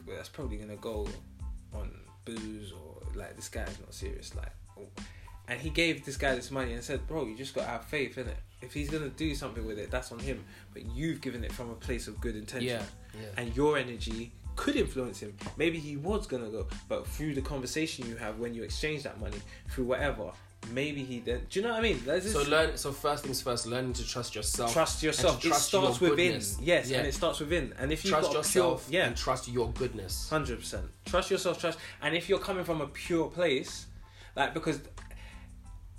[0.06, 1.06] well, that's probably gonna go
[1.74, 1.90] on
[2.24, 4.34] booze or like this guy's not serious.
[4.34, 4.88] Like, oh.
[5.48, 8.18] and he gave this guy this money and said, bro, you just gotta have faith
[8.18, 8.38] in it.
[8.60, 10.44] If he's gonna do something with it, that's on him.
[10.72, 12.82] But you've given it from a place of good intention Yeah,
[13.14, 13.28] yeah.
[13.36, 15.36] and your energy could influence him.
[15.56, 19.20] Maybe he was gonna go, but through the conversation you have when you exchange that
[19.20, 19.38] money,
[19.70, 20.32] through whatever,
[20.72, 21.46] maybe he then.
[21.48, 22.02] Do you know what I mean?
[22.04, 22.76] There's So learn.
[22.76, 24.72] So first things first, learning to trust yourself.
[24.72, 25.40] trust yourself.
[25.42, 26.26] to it starts your within.
[26.32, 26.58] goodness.
[26.60, 26.98] Yes, Yeah.
[26.98, 27.72] and it starts within.
[27.78, 28.88] And if you trust yourself.
[28.88, 30.28] pure, yeah, and trust your goodness.
[30.28, 30.86] hundred percent.
[31.04, 31.60] Trust yourself.
[31.60, 33.86] Trust, and if you're coming from a pure place,
[34.34, 34.80] like because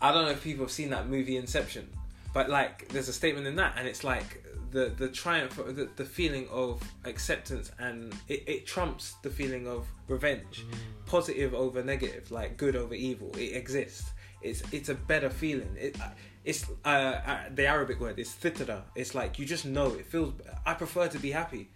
[0.01, 1.87] I don't know if people have seen that movie Inception,
[2.33, 6.05] but like there's a statement in that, and it's like the the triumph, the, the
[6.05, 10.65] feeling of acceptance, and it, it trumps the feeling of revenge.
[11.05, 13.31] Positive over negative, like good over evil.
[13.35, 14.11] It exists.
[14.41, 15.75] It's it's a better feeling.
[15.77, 15.97] It
[16.45, 18.19] it's uh, uh the Arabic word.
[18.19, 18.81] is fitra.
[18.95, 19.87] It's like you just know.
[19.95, 20.33] It feels.
[20.65, 21.69] I prefer to be happy,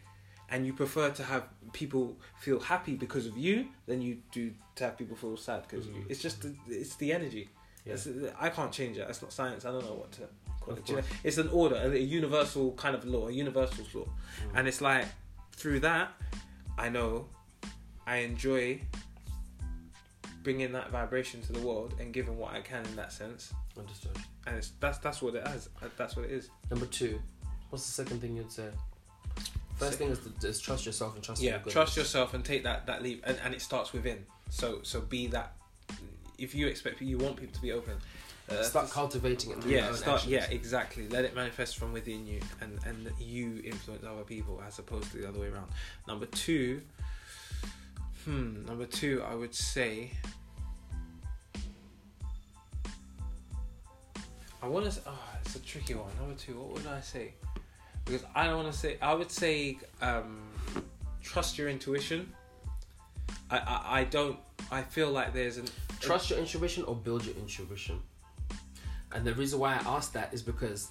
[0.50, 1.44] and you prefer to have
[1.74, 5.88] people feel happy because of you than you do to have people feel sad because
[5.88, 6.04] of you.
[6.04, 6.12] Mhm.
[6.12, 7.50] It's just the, it's the energy.
[7.86, 7.94] Yeah.
[7.94, 8.08] It's,
[8.40, 9.08] I can't change it.
[9.10, 9.66] It's not science.
[9.66, 10.30] I don't know what to
[10.64, 10.86] call Of it.
[10.86, 11.04] Do you know?
[11.04, 11.20] course.
[11.24, 14.06] It's an order, a, a universal kind of law, a universal law.
[14.06, 14.60] Mm.
[14.60, 15.06] And it's like
[15.56, 16.12] through that,
[16.78, 17.28] I know
[18.06, 18.82] I enjoy
[20.44, 23.54] bringing that vibration to the world and giving what I can in that sense.
[23.78, 24.18] Understood.
[24.46, 25.70] And it's that's that's what it is.
[25.98, 26.50] That's what it is.
[26.70, 27.20] Number two,
[27.70, 28.70] what's the second thing you'd say?
[29.78, 32.64] First thing is, to, is trust yourself and trust yeah, your trust yourself and take
[32.64, 34.26] that that leap, and, and it starts within.
[34.50, 35.54] So so be that.
[36.38, 37.96] If you expect you want people to be open,
[38.50, 39.66] uh, Start cultivating it.
[39.66, 40.32] yeah start actions.
[40.32, 44.80] yeah exactly let it manifest from within you and and you influence other people as
[44.80, 45.68] opposed to the other way around
[46.08, 46.82] number two
[48.26, 50.12] hmm number two i would say
[54.62, 57.34] i want to oh it's a tricky one number two what would i say
[58.06, 60.42] because i don't want to say i would say um
[61.22, 62.32] trust your intuition
[63.50, 64.38] I, I i don't
[64.72, 65.66] i feel like there's an
[66.00, 67.98] Trust your intuition or build your intuition.
[69.14, 70.90] And the reason why I ask that is because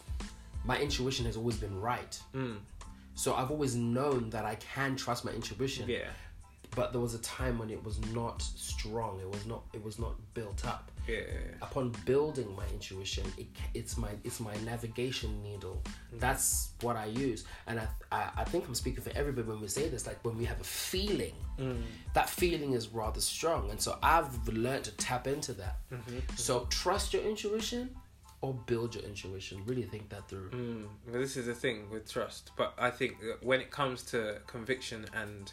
[0.64, 2.18] my intuition has always been right.
[2.34, 2.56] mm,
[3.14, 5.88] So I've always known that I can trust my intuition.
[5.88, 6.08] yeah
[6.76, 9.20] But there was a time when it was not strong.
[9.20, 9.62] It was not.
[9.74, 10.84] It was not built up.
[11.08, 15.82] yeah, yeah, Upon building my intuition, it, it's my it's my navigation needle.
[15.84, 16.20] Mm.
[16.24, 16.48] That's
[16.80, 17.40] what I use.
[17.66, 17.86] And I,
[18.18, 20.06] I I think I'm speaking for everybody when we say this.
[20.06, 21.34] Like when we have a feeling.
[21.58, 21.82] Mm.
[22.14, 23.62] that feeling is rather strong.
[23.72, 25.76] And so I've learned to tap into that.
[25.92, 26.18] Mm-hmm.
[26.36, 27.82] So trust your intuition
[28.42, 29.62] or build your intuition.
[29.64, 30.50] Really think that through.
[30.50, 34.38] Mm, well, this is the thing with trust, but I think when it comes to
[34.46, 35.50] conviction and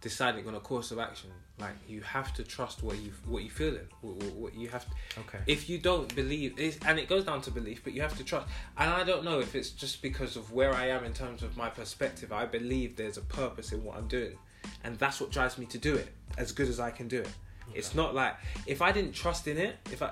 [0.00, 1.30] deciding on a course of action,
[1.60, 4.68] like you have to trust what you what you feel in, what, what- what you
[4.68, 4.84] have.
[4.84, 5.38] To, Okay.
[5.46, 8.48] if you don't believe, and it goes down to belief, but you have to trust.
[8.76, 11.56] And I don't know if it's just because of where I am in terms of
[11.56, 12.32] my perspective.
[12.32, 14.36] I believe there's a purpose in what I'm doing,
[14.82, 17.30] and that's what drives me to do it as good as I can do it.
[17.72, 18.34] It's not like
[18.66, 20.10] if I didn't trust in it, if I,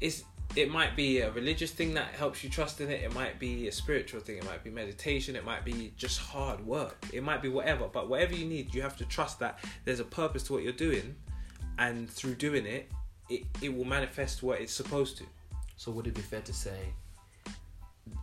[0.00, 0.24] it's
[0.54, 3.02] it might be a religious thing that helps you trust in it.
[3.02, 4.38] It might be a spiritual thing.
[4.38, 5.36] It might be meditation.
[5.36, 6.96] It might be just hard work.
[7.12, 7.88] It might be whatever.
[7.92, 10.72] But whatever you need, you have to trust that there's a purpose to what you're
[10.72, 11.14] doing,
[11.78, 12.90] and through doing it,
[13.28, 15.24] it, it will manifest what it's supposed to.
[15.76, 16.78] So would it be fair to say,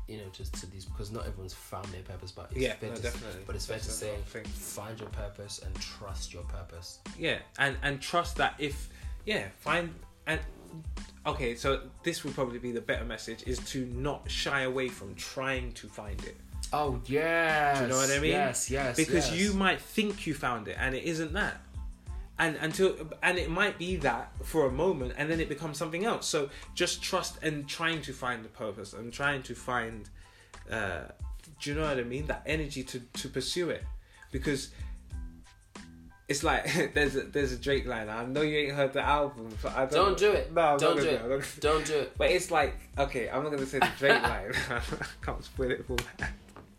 [0.07, 2.89] you know, just to these because not everyone's found their purpose, but it's Yeah, fair
[2.89, 3.41] no, to, definitely.
[3.45, 6.99] but it's fair to say, find your purpose and trust your purpose.
[7.17, 8.89] Yeah, and and trust that if
[9.25, 9.93] yeah, find
[10.25, 10.39] and
[11.25, 15.15] okay, so this would probably be the better message is to not shy away from
[15.15, 16.35] trying to find it.
[16.71, 18.31] Oh yes, Do you know what I mean?
[18.31, 18.95] Yes, yes.
[18.95, 19.39] because yes.
[19.39, 21.61] you might think you found it and it isn't that
[22.39, 26.05] and until and it might be that for a moment and then it becomes something
[26.05, 30.09] else so just trust and trying to find the purpose and trying to find
[30.71, 31.01] uh
[31.61, 33.83] do you know what i mean that energy to to pursue it
[34.31, 34.69] because
[36.27, 38.09] it's like there's a there's a Drake line.
[38.09, 39.91] I know you ain't heard the album, but I don't.
[39.91, 40.53] Don't do it.
[40.53, 41.21] No, I'm Don't do it.
[41.21, 42.17] Not gonna- Don't do it.
[42.17, 44.51] But it's like okay, I'm not gonna say the Drake line.
[44.69, 44.81] I
[45.21, 45.95] can't spoil it for.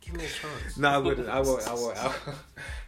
[0.00, 0.76] Give me a chance.
[0.76, 1.28] No, I wouldn't.
[1.28, 1.66] I won't.
[1.66, 1.96] I won't.
[1.96, 2.38] I won't.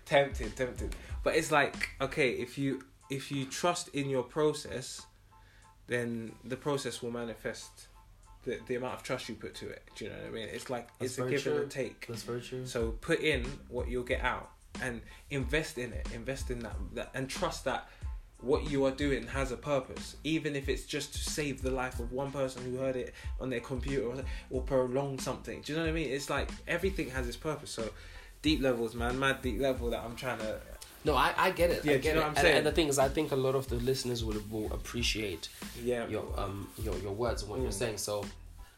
[0.05, 0.95] tempted, tempted.
[1.23, 5.07] But it's like okay, if you if you trust in your process,
[5.87, 7.89] then the process will manifest
[8.45, 9.83] the the amount of trust you put to it.
[9.95, 10.49] Do you know what I mean?
[10.53, 11.65] It's like That's it's a give and true.
[11.65, 12.07] a take.
[12.07, 12.67] That's very true.
[12.67, 14.51] So put in what you'll get out,
[14.83, 15.01] and
[15.31, 16.09] invest in it.
[16.15, 17.89] Invest in that, that and trust that
[18.41, 21.99] what you are doing has a purpose, even if it's just to save the life
[22.01, 24.15] of one person who heard it on their computer or,
[24.51, 25.63] or prolong something.
[25.63, 26.11] Do you know what I mean?
[26.11, 27.71] It's like everything has its purpose.
[27.71, 27.89] So
[28.43, 30.61] deep levels, man, mad deep level that I'm trying to.
[31.05, 31.85] No, I, I get it.
[31.85, 32.27] Yeah, I do you get know it.
[32.29, 32.57] and, saying?
[32.59, 35.49] and the thing is, I think a lot of the listeners will will appreciate
[35.83, 36.07] Yeah.
[36.09, 37.75] your um your, your words and what you're Mm.
[37.85, 37.99] saying.
[37.99, 38.25] So,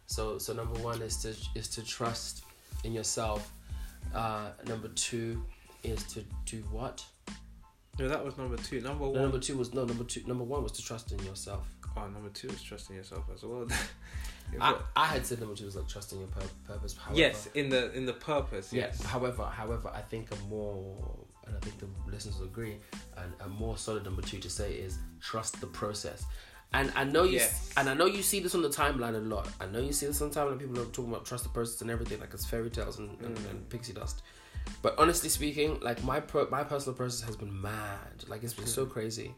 [0.07, 2.45] so so number one is to is to trust
[2.85, 3.51] in yourself.
[4.15, 5.43] Uh, number two
[5.91, 7.05] is to do what?
[7.99, 8.81] No, that was number two.
[8.81, 9.23] Number No, one.
[9.23, 10.23] number two was no number two.
[10.27, 11.67] Number one was to trust in yourself.
[11.97, 13.67] oh, number two is trusting yourself as well.
[14.61, 16.97] I, I had said number two was like trusting your pur- purpose.
[16.97, 18.73] However, yes, in the in the purpose.
[18.73, 18.83] Yeah.
[18.87, 19.03] Yes.
[19.03, 20.97] However, however, I think a more,
[21.47, 22.77] and I think the listeners will agree,
[23.17, 26.25] and a more solid number two to say is trust the process.
[26.73, 27.73] And I know you, Yes.
[27.79, 29.49] and I know you see this on the timeline a lot.
[29.61, 30.59] I know you see this on the timeline.
[30.59, 33.37] People are talking about trust the process and everything, like it's fairy tales and, and,
[33.37, 33.51] Mm.
[33.51, 34.23] and pixie dust.
[34.83, 38.25] But honestly speaking, like my pro, my personal process has been mad.
[38.29, 39.35] Like it's been so crazy,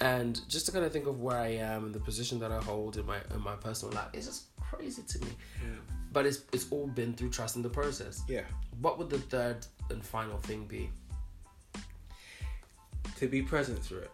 [0.00, 2.58] and just to kind of think of where I am and the position that I
[2.58, 5.30] hold in my in my personal life, it's just crazy to me.
[6.12, 8.22] But it's it's all been through trusting the process.
[8.28, 8.42] Yeah.
[8.80, 10.90] What would the third and final thing be?
[13.16, 14.10] To be present through it.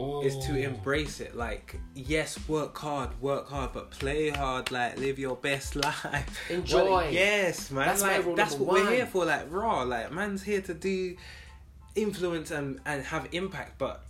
[0.00, 0.22] Oh.
[0.22, 0.68] is to oh.
[0.70, 1.36] embrace it.
[1.36, 4.70] Like, yes, work hard, work hard, but play hard.
[4.70, 6.50] Like, live your best life.
[6.50, 6.84] Enjoy.
[6.84, 7.86] Well, yes, man.
[7.86, 9.26] That's like, that's what we're here for.
[9.26, 9.82] Like, raw.
[9.82, 11.16] Like, man's here to do
[11.94, 14.04] influence and and have impact, but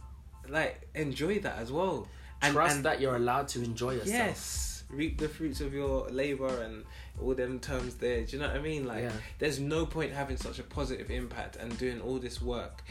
[0.48, 2.08] like enjoy that as well.
[2.42, 4.08] And, Trust and that you're allowed to enjoy yourself.
[4.08, 6.84] Yes, reap the fruits of your labor and
[7.20, 8.22] all them terms there.
[8.22, 8.86] Do you know what I mean?
[8.86, 9.12] Like, Yeah.
[9.38, 12.82] there's no point having such a positive impact and doing all this work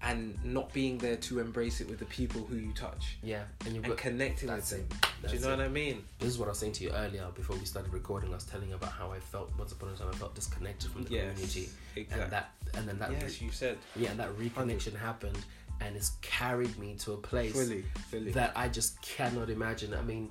[0.00, 3.74] and not being there to embrace it with the people who you touch Yeah, and
[3.74, 4.86] you've and connecting with that's them.
[5.26, 5.56] Do you know it.
[5.56, 6.04] what I mean?
[6.20, 8.30] This is what I was saying to you earlier before we started recording.
[8.30, 10.08] I was telling you about how I felt once upon a time.
[10.12, 12.22] I felt disconnected from the Yes, community, exactly.
[12.22, 15.38] and that and then that yes, you said yeah, and that reconnection happened,
[15.80, 18.30] and it's carried me to a place fully, fully.
[18.32, 19.94] that I just cannot imagine.
[19.94, 20.30] I mean,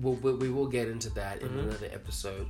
[0.00, 1.58] we'll, we we will get into that in Mm-hmm.
[1.70, 2.46] another episode,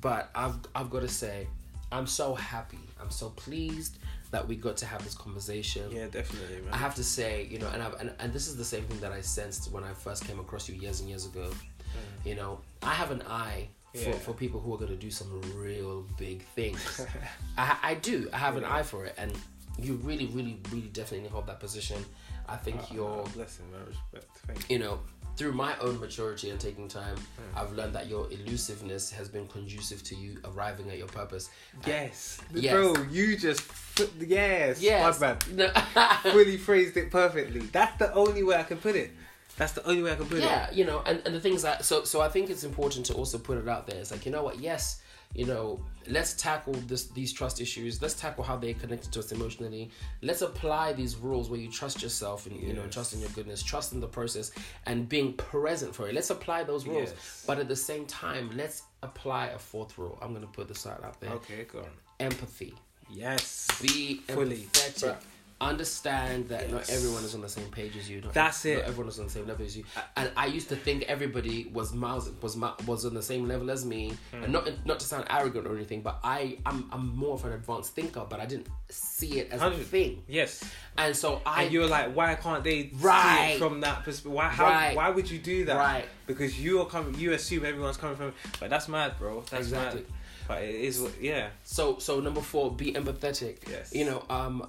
[0.00, 1.48] but I've I've got to say,
[1.92, 2.78] I'm so happy.
[3.00, 3.98] I'm so pleased
[4.30, 5.90] that we got to have this conversation.
[5.90, 6.72] yeah, definitely, man.
[6.72, 9.00] I have to say, you know, and, I've, and and this is the same thing
[9.00, 11.50] that I sensed when I first came across you years and years ago.
[12.24, 14.06] You know, I have an eye for, Mm.
[14.06, 14.12] Yeah.
[14.18, 17.06] for people who are going to do some real big things.
[17.58, 18.28] I, I do.
[18.32, 19.32] I have an eye for it, and
[19.80, 22.04] you really, really, really definitely hold that position.
[22.46, 24.26] I think Ah, you're, blessing, my Respect.
[24.46, 24.76] Thank you.
[24.76, 25.00] you know,
[25.38, 27.60] through my own maturity and taking time, Mm.
[27.60, 31.48] I've learned that your elusiveness has been conducive to you arriving at your purpose.
[31.86, 32.40] Yes.
[32.52, 32.72] Yes.
[32.74, 32.94] bro.
[33.10, 33.62] You just
[33.94, 35.20] put, yes, Yes.
[35.20, 35.36] my.
[35.54, 35.68] No.
[36.32, 37.60] Fully phrased it perfectly.
[37.60, 39.12] That's the only way I can put it.
[39.56, 40.44] That's the only way I can put it.
[40.44, 43.14] yeah you know and, and the things that so so i think it's important to
[43.14, 45.00] also put it out there it's like you know what yes
[45.34, 49.30] you know let's tackle this these trust issues let's tackle how they're connected to us
[49.30, 49.90] emotionally
[50.22, 52.94] let's apply these rules where you trust yourself and you know Yes.
[52.94, 54.50] trust in your goodness trust in the process
[54.86, 57.44] and being present for it let's apply those rules Yes.
[57.46, 60.86] but at the same time let's apply a fourth rule i'm going to put this
[60.86, 61.90] out out there Okay, go on.
[62.20, 62.72] empathy
[63.10, 63.66] Yes.
[63.82, 64.56] be Fully.
[64.72, 65.16] empathetic Bro.
[65.60, 68.78] Understand that not everyone is on the same page as you not, That's it.
[68.78, 69.84] not everyone is on the same level as you
[70.16, 72.56] and i used to think everybody was miles was
[72.86, 74.44] was on the same level as me Hmm.
[74.44, 77.52] and not not to sound arrogant or anything but i i'm, I'm more of an
[77.52, 80.62] advanced thinker but i didn't see it as a thing Yes.
[80.96, 83.52] and so i and you're like, why can't they see Right.
[83.54, 84.32] it from that perspective?
[84.32, 84.96] Why, how, Right.
[84.96, 85.76] why would you do that?
[85.76, 86.04] Right.
[86.26, 87.14] Because you are coming.
[87.18, 88.32] You assume everyone's coming from.
[88.60, 89.40] But that's mad, bro.
[89.50, 90.02] That's Exactly.
[90.02, 90.10] mad.
[90.46, 91.04] But it is.
[91.20, 91.48] Yeah.
[91.64, 93.92] so so number four be empathetic Yes.
[93.94, 94.66] you know um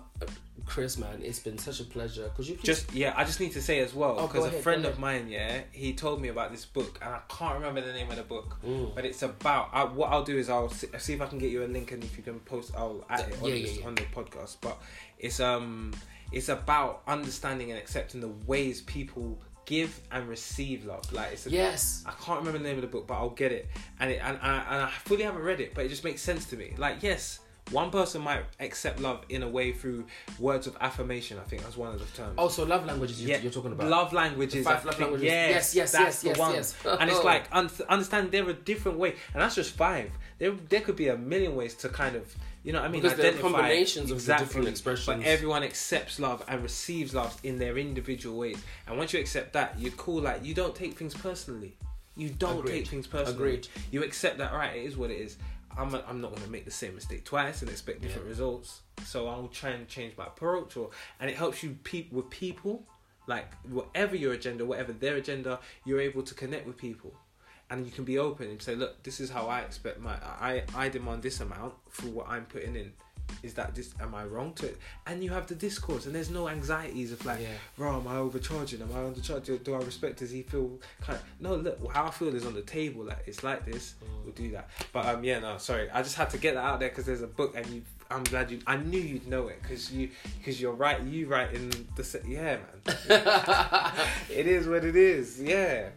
[0.70, 3.14] chris man it's been such a pleasure could you please Just yeah.
[3.18, 5.62] I just need to say as well Oh, because a ahead, friend of mine, yeah,
[5.72, 8.58] he told me about this book, and I can't remember the name of the book.
[8.66, 8.94] Mm.
[8.96, 9.70] But it's about.
[9.74, 11.92] I, what I'll do is I'll see, see if I can get you a link,
[11.92, 13.88] and if you can post, I'll add it on, Yeah, yeah, yeah.
[13.88, 14.58] on the podcast.
[14.62, 14.78] But
[15.18, 15.94] it's um,
[16.32, 21.12] it's about understanding and accepting the ways people give and receive love.
[21.14, 23.52] Like it's a, yes I can't remember the name of the book, but I'll get
[23.52, 23.68] it.
[24.00, 26.22] And it, and, and, I, and I fully haven't read it, but it just makes
[26.22, 26.74] sense to me.
[26.78, 27.40] Like, yes,
[27.72, 30.06] one person might accept love in a way through
[30.40, 31.38] words of affirmation.
[31.38, 32.36] I think that's one of the terms.
[32.38, 34.66] Oh, also love languages you're, yeah, you're talking about love languages.
[34.66, 35.26] five I love think- languages.
[35.26, 36.54] Yes, Yes, yes, that's yes, the yes, one.
[36.54, 36.76] yes.
[37.02, 40.12] and it's like un- understand there are different ways, and that's just five.
[40.40, 43.02] There, there could be a million ways to kind of, you know, what I mean,
[43.02, 45.06] Because there are identify combinations of the different expressions.
[45.06, 48.58] But everyone accepts love and receives love in their individual ways,
[48.88, 50.22] and once you accept that, you're cool.
[50.22, 51.76] Like you don't take things personally.
[52.16, 52.72] You don't Agreed.
[52.72, 53.34] take things personally.
[53.36, 53.68] Agreed.
[53.92, 54.76] You accept that, right?
[54.76, 55.38] It is what it is.
[55.80, 58.32] I'm, I'm not going to make the same mistake twice and expect different Yeah.
[58.32, 58.82] results.
[59.06, 62.84] So I'll try and change my approach, or and it helps you peep with people,
[63.28, 67.14] like whatever your agenda, whatever their agenda, you're able to connect with people,
[67.70, 70.16] and you can be open and say, look, this is how I expect my
[70.52, 72.92] I I demand this amount for what I'm putting in.
[73.44, 73.94] Is that this?
[74.02, 74.78] Am I wrong to it?
[75.08, 77.48] And you have the discourse, and there's no anxieties of like, Yeah.
[77.78, 78.82] bro, am I overcharging?
[78.82, 79.64] Am I undercharging?
[79.64, 80.20] Do, I respect?
[80.20, 81.18] Does he feel kind?
[81.20, 83.06] Of, no, look, how I feel is on the table.
[83.06, 83.96] Like it's like this.
[84.04, 84.24] Mm.
[84.24, 84.70] We'll do that.
[84.92, 85.90] But um, yeah, no, sorry.
[85.90, 87.82] I just had to get that out there because there's a book, and you.
[88.12, 88.60] I'm glad you.
[88.66, 90.10] I knew you'd know it because you
[90.40, 91.00] because you're right.
[91.04, 92.96] You write in the yeah, man.
[94.30, 95.40] it is what it is.
[95.40, 95.90] Yeah,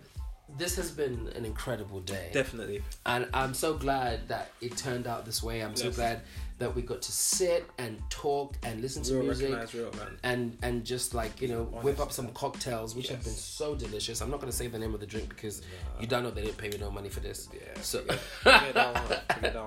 [0.58, 2.82] this has been an incredible day definitely.
[3.06, 6.20] and i'm so glad that it turned out this way i'm so glad
[6.58, 9.90] that we got to sit and talk and listen to Real music real
[10.22, 14.20] and and just like you know whip up some cocktails which have been so delicious.
[14.20, 15.62] I'm not going to say the name of the drink because
[16.00, 17.48] you don't know they didn't pay me no money for this.
[17.52, 17.80] Yeah.
[17.80, 19.04] so Forget that one.
[19.28, 19.62] Forget that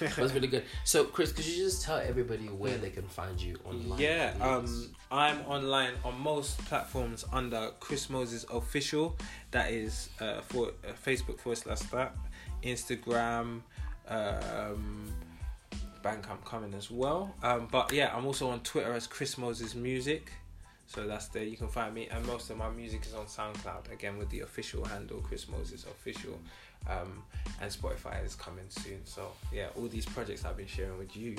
[0.00, 0.64] it was really good.
[0.84, 4.90] So chris could you just tell everybody where they can find you online Yeah, um,
[5.10, 9.16] I'm online on most platforms under Chris Moses Official.
[9.50, 12.14] That is uh, for uh, Facebook forward slash that,
[12.62, 13.60] Instagram,
[14.08, 15.12] um,
[16.02, 17.34] Bandcamp coming as well.
[17.42, 20.30] Um, but yeah, I'm also on Twitter as Chris Moses Music.
[20.86, 21.44] So that's there.
[21.44, 23.90] You can find me, and most of my music is on SoundCloud.
[23.90, 26.38] Again, with the official handle, Chris Moses Official,
[26.90, 27.22] um,
[27.62, 29.00] and Spotify is coming soon.
[29.06, 31.36] So yeah, all these projects I've been sharing with you,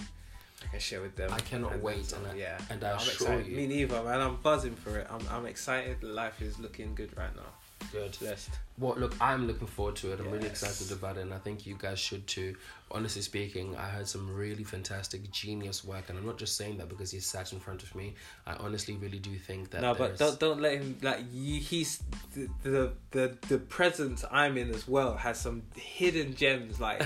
[0.64, 1.32] I can share with them.
[1.32, 3.46] I cannot And wait, and I- yeah, and I I'm excited.
[3.46, 4.22] you- Me neither, man.
[4.22, 5.08] I'm buzzing for it.
[5.12, 6.02] I'm I'm excited.
[6.02, 7.44] Life is looking good right now.
[7.92, 8.18] Good.
[8.20, 8.50] Blessed.
[8.80, 10.20] Well, look, I'm looking forward to it.
[10.20, 12.56] I'm really excited about it, and I think you guys should too.
[12.94, 16.90] Honestly speaking, I heard some really fantastic, genius work, and I'm not just saying that
[16.90, 18.14] because he sat in front of me.
[18.46, 19.82] I honestly really do think that.
[19.82, 22.04] no, but don't don't let him like you, he's
[22.36, 26.80] the, the the the presence I'm in as well has some hidden gems.
[26.80, 27.04] Like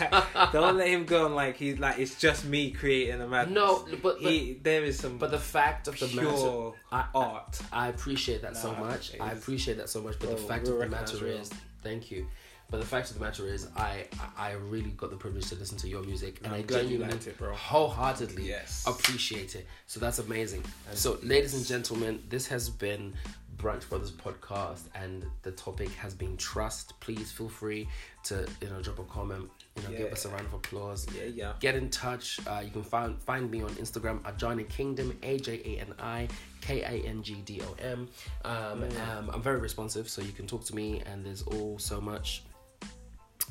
[0.52, 3.54] don't let him go on like he's like it's just me creating a madness.
[3.54, 7.04] No, but- but- he there is some But the fact of the matter, pure I,
[7.14, 7.60] art.
[7.70, 9.12] I appreciate that so much.
[9.20, 10.18] I appreciate that so much.
[10.18, 11.50] But the oh, fact of the matter is,
[11.82, 12.26] thank you.
[12.68, 14.06] But the fact of the matter is, I
[14.36, 17.38] I really got the privilege to listen to your music, and I genuinely, liked it,
[17.38, 17.54] bro.
[17.54, 18.84] wholeheartedly Yes.
[18.86, 19.66] appreciate it.
[19.86, 20.64] So that's amazing.
[20.88, 23.14] And- so, ladies and gentlemen, this has been
[23.56, 26.98] Brunch Brothers podcast, and the topic has been trust.
[27.00, 27.88] Please feel free
[28.24, 31.24] to you know drop a comment, you know, give us a round of applause Yeah,
[31.24, 31.52] yeah.
[31.60, 32.40] get in touch.
[32.46, 35.94] Uh, you can find find me on Instagram at Ajani Kingdom, A J A N
[36.00, 36.28] I
[36.60, 38.08] K A N G D O M.
[38.44, 42.00] Um, um, I'm very responsive, so you can talk to me, and there's all so
[42.00, 42.42] much.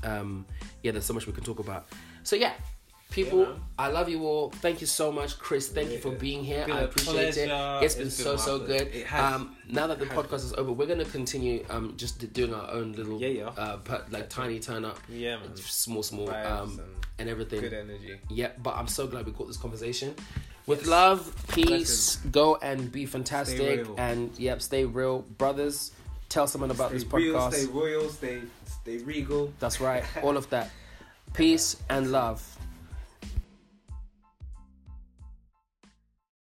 [0.03, 0.45] Um,
[0.83, 1.87] yeah, there's so much we can talk about.
[2.23, 2.53] So yeah.
[3.11, 3.53] People, Yeah.
[3.79, 4.49] I love you all.
[4.49, 5.69] Thank you so much, Chris.
[5.69, 6.17] Thank you for Yeah.
[6.17, 6.65] being here.
[6.69, 7.47] I appreciate it.
[7.47, 7.79] pleasure.
[7.85, 8.81] It's been It's been so so good.
[8.93, 9.35] It has.
[9.35, 12.69] Um, now that the It podcast is over, we're gonna continue um just doing our
[12.71, 13.47] own little Yeah, yeah.
[13.49, 15.55] uh per, like tiny turn up, Yeah, man.
[15.55, 16.79] small small um and
[17.19, 17.61] and everything.
[17.61, 18.19] Good energy.
[18.29, 20.13] Yeah, but I'm so glad we got this conversation.
[20.65, 25.91] With love, peace, go and be fantastic, and yep, stay real, brothers.
[26.27, 27.53] Tell someone about Stay this real, podcast.
[27.53, 28.41] stay royal, stay
[28.85, 29.51] stay regal.
[29.59, 30.69] That's right, all of that.
[31.33, 32.54] Peace and love.